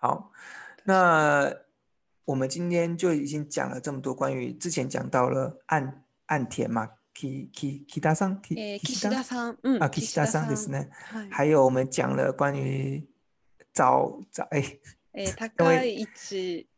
[0.00, 0.30] 好，
[0.84, 1.52] 那
[2.24, 6.04] 我们今天就已经讲了这么多关于之前讲到了按。
[6.30, 10.88] 岸田嘛，Kit Kit Kitada さん，Kitada n ん，嗯，啊，Kitada さんですね。
[11.30, 13.04] 还有我们讲了关于
[13.72, 14.80] 早早诶，
[15.12, 15.24] 因
[15.66, 16.68] 为第一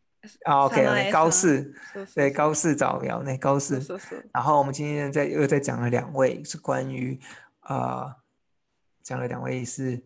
[0.45, 1.75] 啊 OK，高四
[2.15, 3.79] 对高四早苗那高四。
[4.33, 7.21] 然后我们今天在又再讲了两位，是关于
[7.61, 8.17] 啊，
[9.03, 10.03] 讲了两位是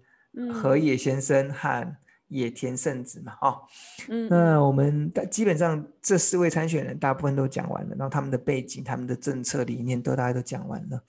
[0.52, 1.96] 河野先生和。
[2.28, 3.62] 野田圣子嘛，哦，
[4.08, 11.02] 嗯，那我们基本上这四位参选人大部分都讲完了，然后他们的背景、他们的政策理念都大家都讲完了。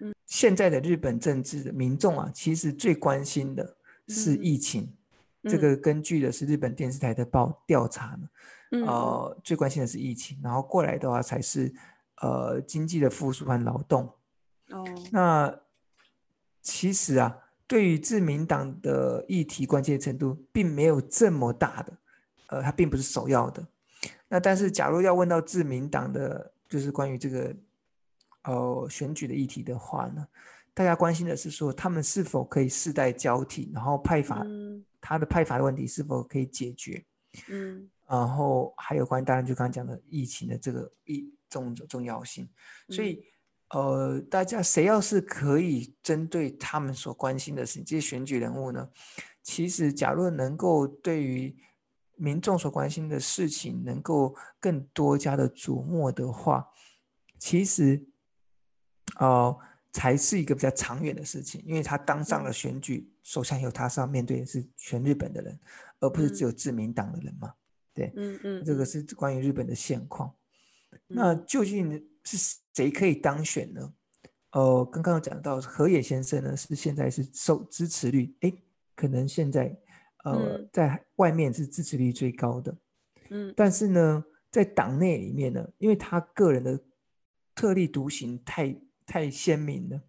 [0.00, 3.76] 嗯，现在的日本政治民众啊，其实最关心的
[4.08, 4.90] 是疫情，
[5.44, 8.28] 这个根据的是日本电视台的报调查呢。
[8.70, 11.70] 嗯，呃，最关心的是疫情，然后过来的话才是
[12.22, 14.10] 呃经济的复苏和劳动。
[14.70, 15.54] 哦，那
[16.62, 17.38] 其实啊。
[17.72, 21.98] 对于民党的议题关切程度，并没有这么大的，
[22.48, 23.66] 呃，它并不是首要的。
[24.28, 27.56] 那但是，假如要问到自民党的，就是关于这个，
[28.44, 30.26] 呃，选举的议题的话呢，
[30.74, 34.44] 大家关心的是说，他们是否可以世代交替，然后派法，
[35.00, 37.02] 他的派法的问题是否可以解决？
[37.48, 42.46] 嗯，然后还有关于，当然就刚刚讲的疫情的这个一重重要性，
[42.90, 43.24] 所以。
[43.72, 48.88] 呃，大家谁要是可以针对他们所关心的事，这些选举人物呢？
[49.42, 51.56] 其实，假如能够对于
[52.16, 56.68] 民众所关心的事情能够更多加的琢磨的话，
[57.38, 58.06] 其实，
[59.18, 59.58] 哦，
[59.90, 61.62] 才是一个比较长远的事情。
[61.66, 65.58] 因为他当上了选举首相以后，他是要面对的是全日本的人，
[65.98, 67.54] 而不是只有自民党的人嘛？
[67.94, 70.30] 对，嗯嗯，这个是关于日本的现况。
[71.06, 72.06] 那究竟？
[72.24, 72.36] 是
[72.74, 73.92] 谁可以当选呢？
[74.52, 78.52] 哦，刚刚有讲到河野先生呢，是现在是受支持率，哎，
[78.94, 79.74] 可能现在
[80.24, 82.76] 呃在外面是支持率最高的，
[83.30, 86.78] 嗯，但是呢，在党内里面呢，因为他个人的
[87.54, 88.74] 特立独行太
[89.06, 90.00] 太鲜明了，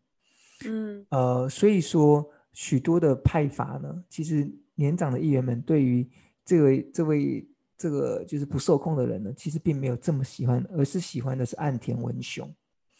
[0.68, 6.08] 嗯，呃，所以说许多的派阀呢，其实年长的议员们对于
[6.46, 7.48] 这位这位。
[7.84, 12.50] 这个就是不受控的人呢，其实并没有这么喜欢，而是喜欢的是岸田文雄。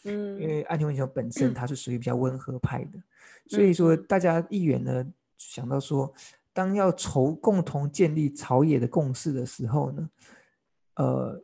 [0.04, 3.02] 嗯，因为岸田文雄本身 他是属于比较温和派的，
[3.48, 5.02] 所以说大家议员呢
[5.38, 6.12] 想到说，
[6.52, 10.10] 当要筹共同建立朝野的共识的时候呢，
[10.96, 11.40] 呃，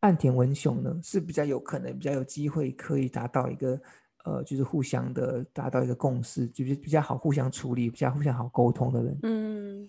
[0.00, 3.80] 岸田文雄呢是比较有可能、比较有机会可以达到一个
[4.24, 9.16] 呃，就是互相的达到一个共识，就是比较好互相处理、比较互相好沟通的人。
[9.22, 9.88] 嗯，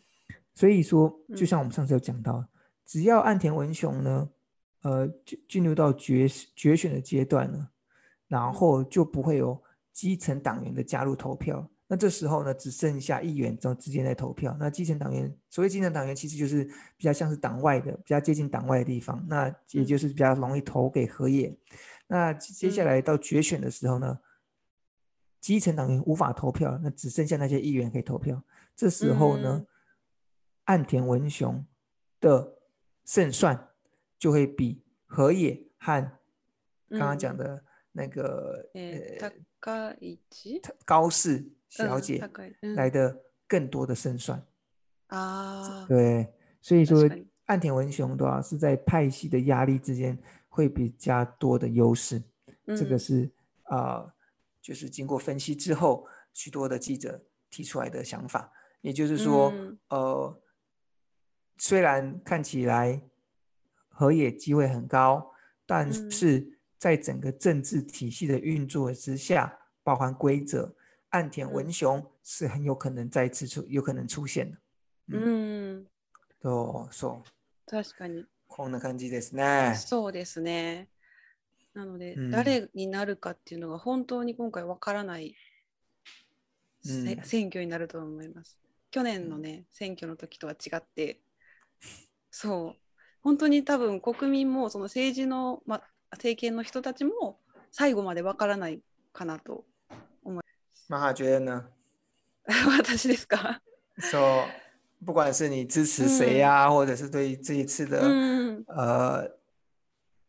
[0.54, 2.46] 所以说，就像我们上次有讲到。
[2.86, 4.30] 只要岸田文雄呢，
[4.84, 7.72] 呃，进进入到决决选的阶段了，
[8.28, 9.62] 然后就不会有
[9.92, 11.68] 基层党员的加入投票。
[11.88, 14.56] 那这时候呢，只剩下议员中之间在投票。
[14.60, 16.64] 那基层党员，所谓基层党员，其实就是
[16.98, 21.56] 比较像是党外的，比较接近党外的地方，那也就是比较容易投给河野。
[22.08, 24.18] 那接下来到决选的时候呢，
[25.40, 28.42] 基层党员无法投票，那只剩下那些议员可以投票。
[28.76, 29.66] 这时候呢，
[30.64, 31.64] 岸田文雄
[32.20, 32.55] 的
[33.06, 33.70] 胜算
[34.20, 36.12] 就会比河野和
[36.90, 38.66] 刚刚讲的那个
[40.86, 42.28] 高士小姐
[42.76, 44.44] 来的更多的胜算
[45.08, 45.86] 啊！
[45.88, 46.28] 对，
[46.62, 47.08] 所以说
[47.46, 50.18] 岸田文雄的话是在派系的压力之间
[50.50, 52.22] 会比较多的优势，
[52.68, 53.30] 这个是
[53.64, 54.12] 啊，
[54.62, 58.52] 就是经过分析之后许多的记者提出来的想法，
[58.82, 59.54] 也就是说
[59.90, 60.42] 呃。
[61.58, 63.02] 虽然看起来
[63.88, 65.32] 河野机会很高，
[65.66, 70.74] 但是在整个政治体系的运作之下，包含规则，
[71.10, 74.58] 岸田文雄是很有可能再次出，有可能出现的。
[75.08, 75.86] 嗯，
[76.40, 76.52] 对，
[76.92, 77.22] 说。
[77.68, 78.26] 確かに。
[78.48, 79.76] こんな感じですね。
[79.76, 80.88] そうですね。
[81.74, 85.36] なので、誰になるかっていうのが本当に今回わからない。
[86.84, 88.60] 選挙になると思います。
[88.92, 91.20] 去年のね、選挙の時とは違って。
[92.38, 92.76] そう
[93.24, 95.82] 本当に多分国民もその政治の、ま、
[96.12, 97.40] 政権の人たちも
[97.72, 98.82] 最後までわからない
[99.14, 99.64] かなと
[100.22, 100.42] 思いま
[100.76, 100.86] す。
[100.92, 101.66] マハ觉得呢
[102.78, 103.62] 私ですか
[104.00, 104.22] そう
[105.06, 108.02] 不管是你支持谁呀、啊、或者是对这一次的、
[108.68, 109.32] 呃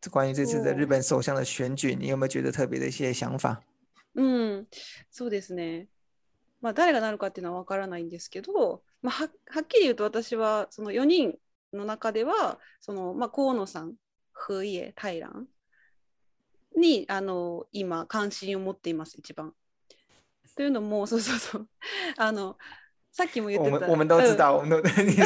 [0.08, 3.60] 关于这次的日本首相的选举你有没有觉得特别的一些想法
[4.14, 4.64] う
[5.10, 5.88] そうですね。
[6.60, 11.36] まあ誰がなるかっていうのはわからないんですけど、まあ、ははっきり言うと私はその四人
[11.72, 13.94] の中ではその、まあ、河野さん、
[14.32, 15.10] フ家、エ、タ
[16.76, 19.52] にあの今関心を持っています一番。
[20.56, 21.68] というのもそうそうそう
[22.16, 22.56] あの
[23.12, 23.86] さっきも言ってた。
[23.86, 25.22] 我们都知道、我们都认识。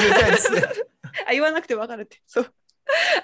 [1.26, 2.20] あ 言わなくて分かるって。
[2.26, 2.55] そう。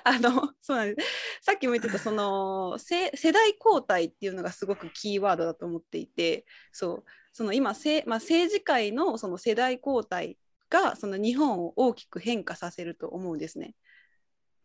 [0.05, 1.09] あのそうなんです
[1.43, 10.39] さっきも言ってたその世代交代っていうのがすごくキーワードだと思っていてそうその今せ、まあ、政治界のその世代交代
[10.71, 13.75] がその日本を大きく変化させると思うんですね。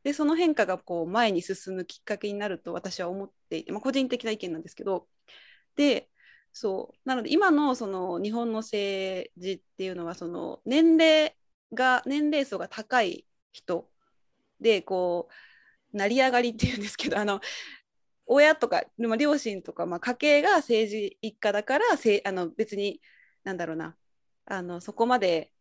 [0.03, 5.05] でその変化がこう前に進むきっかけになると私は思っていて、まあ、個人的な意見なんですけど
[5.75, 6.09] で
[6.51, 11.35] そうなので今のその日本の政治っていうのはその年齢
[11.71, 13.87] が年齢層が高い人
[14.59, 15.29] でこ
[15.93, 17.39] う成り上がりっていうんですけどあの
[18.25, 23.01] 親とか、ま両親とか、まあ、家計が政治一家だからせあの別に
[23.43, 23.95] なんだろうな
[24.45, 25.51] あのそこまで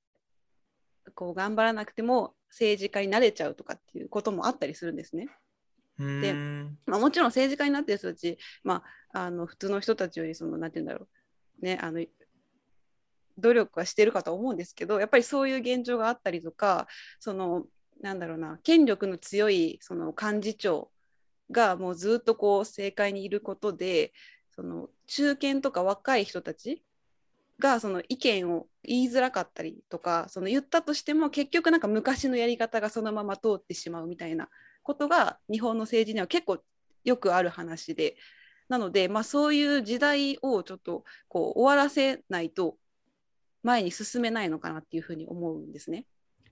[1.15, 5.29] こう頑張らなくても政治家になれちゃうとかっていうこともあったりするんですね。
[5.99, 6.33] で、
[6.87, 8.83] まあ、もちろん政治家になってる人たち、ま
[9.13, 11.07] あ、あの普通の人たちよりその何て言うんだろ
[11.61, 12.03] うねあの
[13.37, 16.87] 努力はしてるかと思うんですけどやっぱりそういう現状があったりとか
[17.19, 17.65] その
[18.01, 20.91] なんだろうな権力の強いその幹事長
[21.51, 24.15] がもうずっとこう政界にいることで
[24.57, 26.83] その中堅とか若い人たち
[27.61, 34.49] がその意見を言いづらかったりとかその言ったとしても結局なんか昔のやり方がそのまま通ってしまうみたいな
[34.83, 36.59] ことが日本の政治には結構
[37.05, 38.17] よくある話で
[38.69, 42.77] なので、まあ、そういう時代をちょっとこう終わらせないと
[43.63, 46.07] 前に進めないのかなっていうふうに思うんですね。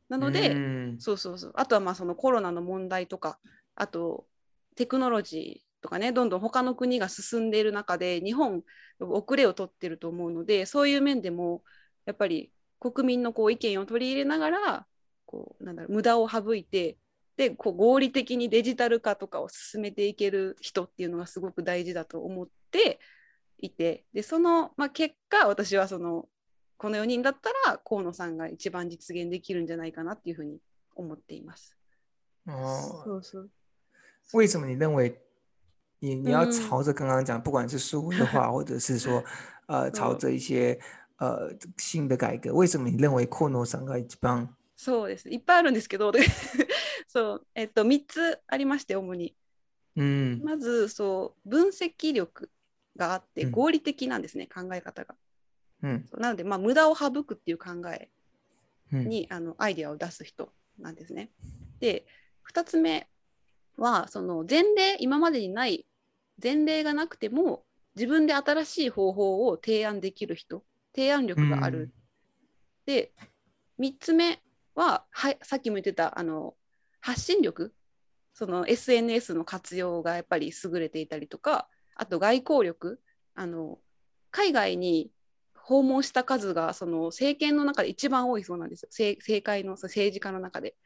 [0.09, 0.57] なので
[0.99, 3.39] そうそうそうあとはまあそのコロナの問題とか
[3.77, 4.27] あと
[4.75, 8.62] テクノロジーとかねどんどん他の国が進んでいる中で日本
[9.01, 11.62] 遅れを取ってると思うのでそういう面でも
[12.07, 12.51] やっぱり
[12.81, 14.87] 国民のこう意見を取り入れながら
[15.26, 16.97] こうなんだろう無駄を省いて
[17.37, 22.99] でこう合理的にデジタル化とかを進めていける人っていうのがすごく大事だと思って
[23.59, 26.26] いてでその、まあ、結果私はその
[26.76, 30.59] この4人だったら河野さんが一番実現できるんじゃないかなっていうふうに
[30.97, 31.76] 思っています。
[32.49, 33.51] 哦，そうそう
[34.35, 35.16] 为什么你认为
[36.01, 39.23] 你你要朝着刚刚讲，不管是数位化，或者是说，
[39.67, 40.79] 呃，朝着一些
[41.19, 44.49] 呃新的改革，为什么你认为コノさんが一番？
[44.77, 45.29] そうです。
[45.29, 46.13] いっぱいあるんですけど、
[47.09, 49.35] そう、えっと三つありまして主に、
[49.97, 52.49] まずそう分析力
[52.97, 55.17] があって合理的なんですね、考え方が。
[55.81, 58.09] なのでまあ無駄を省くっていう考え
[58.93, 61.31] に、あのアイデアを出す人なんですね。
[61.81, 62.07] で
[62.53, 63.09] 2つ目
[63.77, 65.88] はその前例今までにない
[66.43, 67.64] 前例がなくても
[67.97, 70.62] 自分で新しい方法を提案できる人
[70.95, 71.78] 提案力がある。
[71.78, 71.91] うん、
[72.86, 73.12] で
[73.80, 74.41] 3つ目
[74.74, 76.55] ははさっきも言ってたあの
[77.01, 77.74] 発信力
[78.32, 83.01] その SNS の活用がやっぱり優れていたりとかあと外交力
[83.34, 83.78] あの
[84.30, 85.11] 海外に
[85.57, 90.76] 訪問した数がその政権の中で一番多いそうなんですよ政界の政治家の中で。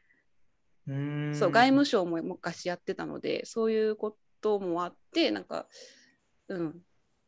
[0.85, 4.17] そう外務省も昔やってたのでそういうこ
[4.49, 5.65] こともあってなんか、
[6.49, 6.75] うん、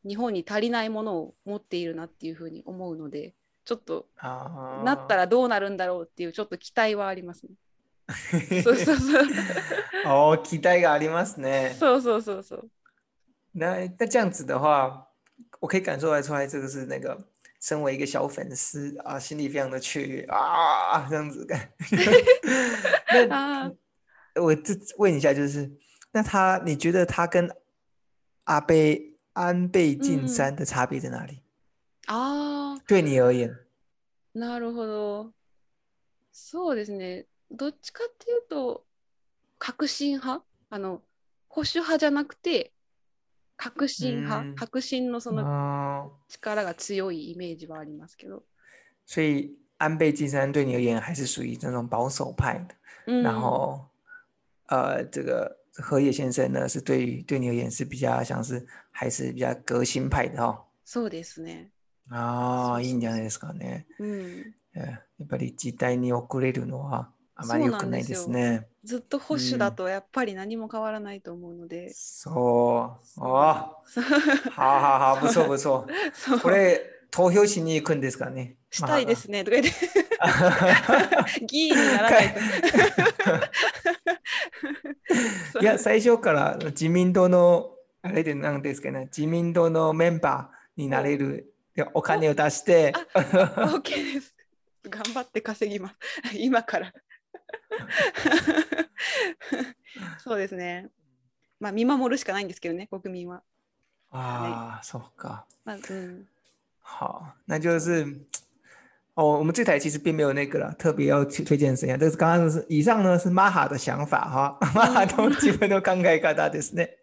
[0.07, 7.51] 日本に足りないものを持っているなっていうふうに思うのでちょっとなったらどうなるんだろうっていうちょっと期待はありますね。
[8.63, 9.23] そうそうそう。
[10.05, 11.75] 哦， 期待がありますね。
[11.79, 12.69] そうそうそうそう。
[13.55, 15.07] 那那这样子的话，
[15.59, 17.17] 我可以感受得出来，这个是那个
[17.59, 21.67] 身为一个小粉丝啊，心里非常的雀跃啊，这样子感。
[23.27, 23.71] 那
[24.35, 25.71] 我这问一下，就是
[26.15, 27.53] 那他你觉得他跟
[28.45, 31.41] 阿贝安倍晋三的差别在哪里？
[32.07, 32.81] 嗯、ああ。
[32.87, 33.53] 对你而言。
[34.33, 35.33] なるほど。
[36.31, 37.25] そうですね。
[37.51, 38.85] どっちかっていうと
[39.59, 41.01] 革新派あの
[41.49, 42.71] 保守派じゃなくて
[43.57, 48.43] 革新派、革新のその力が強いイメージはありますけど。
[49.05, 52.73] 所以安倍晋三对你而言还是属于那种保守派的，
[53.07, 53.85] 嗯、然后
[54.67, 60.63] 呃这个荷叶先生呢，是对于对你而言是比较像是还是比较革新派的哈。
[60.85, 61.69] そうですね。
[62.09, 63.87] ああ、いいんじゃないですかね。
[63.99, 64.53] うん。
[64.73, 68.67] やっぱり時代に遅れるのはあまり良くないですね。
[68.85, 71.91] すずっと保守だとやっぱり何も変わらないと思うので。
[71.93, 73.21] そう。
[73.21, 73.29] ああ。
[73.31, 73.77] は
[74.55, 75.85] はは、不そう不 そ
[76.35, 76.39] う。
[76.39, 78.57] これ、投票しに行くんですかね。
[78.69, 80.04] したいですね、とか言って。
[81.45, 82.33] 議員にならない
[85.53, 85.59] と。
[85.59, 91.53] いや、最初から自民党の、あれで何ですかね、自民党のメンバーになれる、
[91.93, 92.93] お金を出して。
[93.15, 94.35] OK です。
[94.87, 95.95] 頑張って稼ぎます。
[96.37, 96.93] 今から。
[100.19, 100.89] そうですね。
[101.59, 103.41] まあ、見守るしかないんですけどね、国民は。
[104.11, 105.45] ああ、そうか。
[105.65, 106.27] ん、
[106.81, 107.35] はあ。
[107.47, 108.05] 那就是
[109.15, 111.95] 哦，我们这台其实并没有那个了，特别要去推荐谁啊？
[111.95, 116.97] 这是刚刚是以上呢是マハ的想法哈、マハの自分の考え方ですね。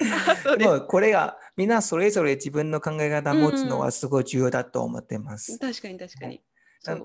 [0.59, 5.59] で これがみんなそれぞれ自分の考え方を持つのはすごい重要だと思ってます。
[5.59, 6.43] 確かに確かに。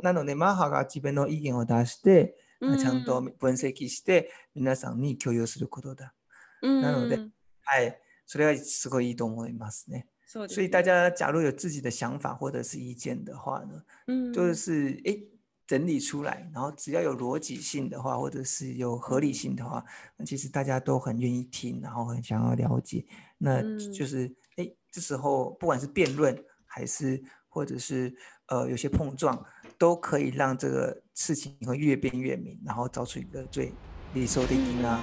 [0.02, 6.14] なのでマハが自分の意見を出して、ちゃんと分析して皆さんに共有することだ。
[6.62, 7.18] なので、
[7.64, 10.08] はい、それはすごいいいと思いますね。
[10.28, 15.18] 所以大家假如有自己的想法或者是意见的话呢，嗯，就是哎
[15.66, 19.84] 整理出来，然后只要有逻辑性的话，或者是有合理性的话，
[20.26, 23.06] 其实大家都很愿意听，然后很想要了解。
[23.38, 23.62] 那
[23.92, 28.14] 就是哎这时候不管是辩论，还是或者是
[28.48, 29.46] 呃有些碰撞，
[29.78, 33.72] 都可以让这个事情会越变越明，然后找出一个最
[34.14, 34.98] 理想的那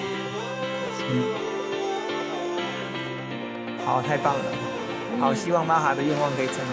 [0.00, 0.05] 个。
[1.08, 4.44] 嗯，好，太棒了，
[5.20, 6.66] 好，希望玛哈的愿望可以成真。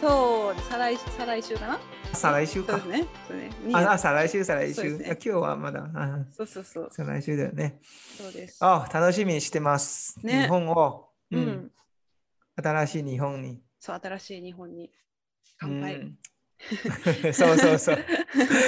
[0.00, 1.78] そう、再来再来週かな。
[2.14, 2.78] 再来週か。
[2.80, 3.04] そうで
[3.52, 3.76] すね。
[3.76, 4.96] あ、再来週、再来週。
[4.96, 5.86] ね、今日はまだ。
[6.32, 6.88] そうそうそう。
[6.90, 7.78] 再来週だよね。
[8.16, 8.56] そうです。
[8.64, 10.18] あ、楽しみにしてます。
[10.26, 11.70] 日本を、うん、
[12.56, 13.60] 新しい日本に。
[13.78, 14.90] そう、新しい日本に。
[15.58, 16.10] 乾杯。
[17.32, 17.98] そうそうそう。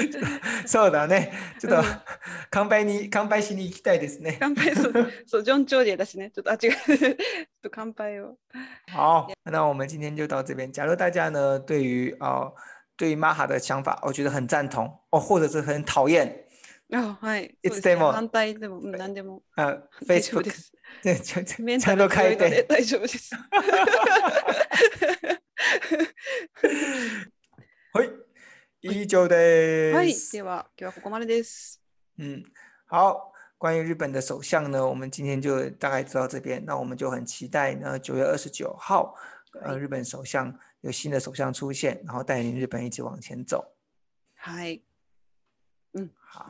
[0.67, 1.33] そうだね。
[1.59, 1.85] ちょっと、うん、
[2.51, 4.39] 乾杯に乾杯しに行きたいですね。
[4.41, 6.31] 乾杯そうそうジョンチョーリエだしね。
[6.31, 7.17] ちょっとあ違う，
[7.63, 8.37] と乾杯を。
[8.95, 10.73] 好，那我们今天就到这边。
[10.73, 12.55] 假如大家呢对于啊、呃、
[12.97, 16.47] 对于マハ的想法，我觉得很赞同哦，或者是很讨厌。
[16.91, 17.55] あはい。
[17.63, 18.13] いつでも。
[18.13, 19.43] 反対でも、何でも。
[19.57, 20.51] あ、フェイスブック。
[20.51, 20.73] で、す。
[21.05, 22.67] ゃちゃんと書いて。
[22.69, 23.33] 大丈夫です。
[27.95, 28.11] 嘿，
[28.81, 29.37] 依旧的。
[29.37, 30.43] 嘿，那么，今天
[30.79, 31.43] 就到这里。
[32.17, 32.43] 嗯，
[32.87, 33.29] 好。
[33.59, 36.65] 关于日本的首相呢，我们今天就大概知道这边。
[36.65, 39.15] 那我们就很期待呢，九月二十九号，
[39.63, 43.77] 呃，日本首相有新的首相出现，然后带领日本一直往前走。
[44.35, 44.81] 嗨，
[45.93, 46.49] 嗯，好，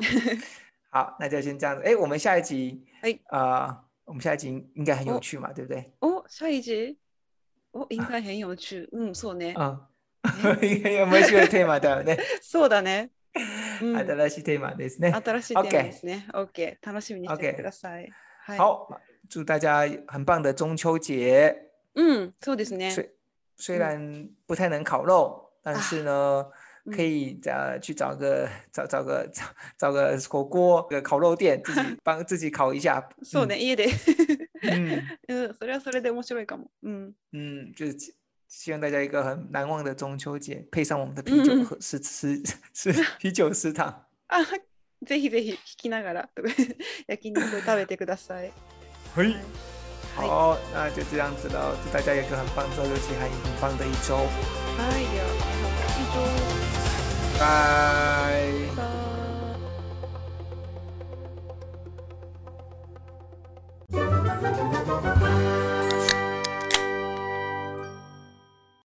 [0.88, 1.82] 好，那就先这样子。
[1.82, 5.92] 哎，我们下一集，哎，啊，我们下一集应该很有趣嘛，对不对？
[5.98, 6.98] 哦，下一集，
[7.72, 8.88] 哦，应该很有趣。
[8.92, 9.91] 嗯，是 哦，嗯。
[10.62, 12.18] いやいや、面白いテーマだよね。
[12.42, 13.10] そうだね。
[13.82, 15.12] うん、新しいテーマですね。
[15.24, 16.26] 新しいテーマですね。
[16.32, 18.04] OK, o k 楽しみにしてください。
[18.04, 18.08] Okay.
[18.44, 18.96] はい、好，
[19.28, 21.54] 祝大家很棒的中秋节。
[21.96, 22.88] 嗯，そうですね。
[22.90, 23.08] 虽
[23.56, 26.46] 虽然不太能烤肉，嗯、但是呢，啊、
[26.94, 29.42] 可以呃去找个找找个找
[29.78, 33.00] 找个火锅、个烤肉店，自己帮自己烤一下。
[33.24, 33.86] そうね、家で。
[34.62, 36.70] 嗯嗯，それはそれで面白いかも。
[36.82, 38.14] 嗯嗯，就是。
[38.54, 42.38] 希望大家一个很难忘的中秋节，配上我们的啤酒，是吃
[42.74, 43.88] 是啤酒食堂。
[44.28, 44.40] 啊，
[45.06, 46.28] ぜひぜひ聞きながら
[47.08, 48.52] 焼肉を食べてくださ い。
[50.14, 54.18] 好，那就这样子了，祝大家一个很棒周六期，还有很棒的一周。
[54.18, 54.18] 周。
[57.38, 57.46] 拜
[64.98, 65.71] 拜。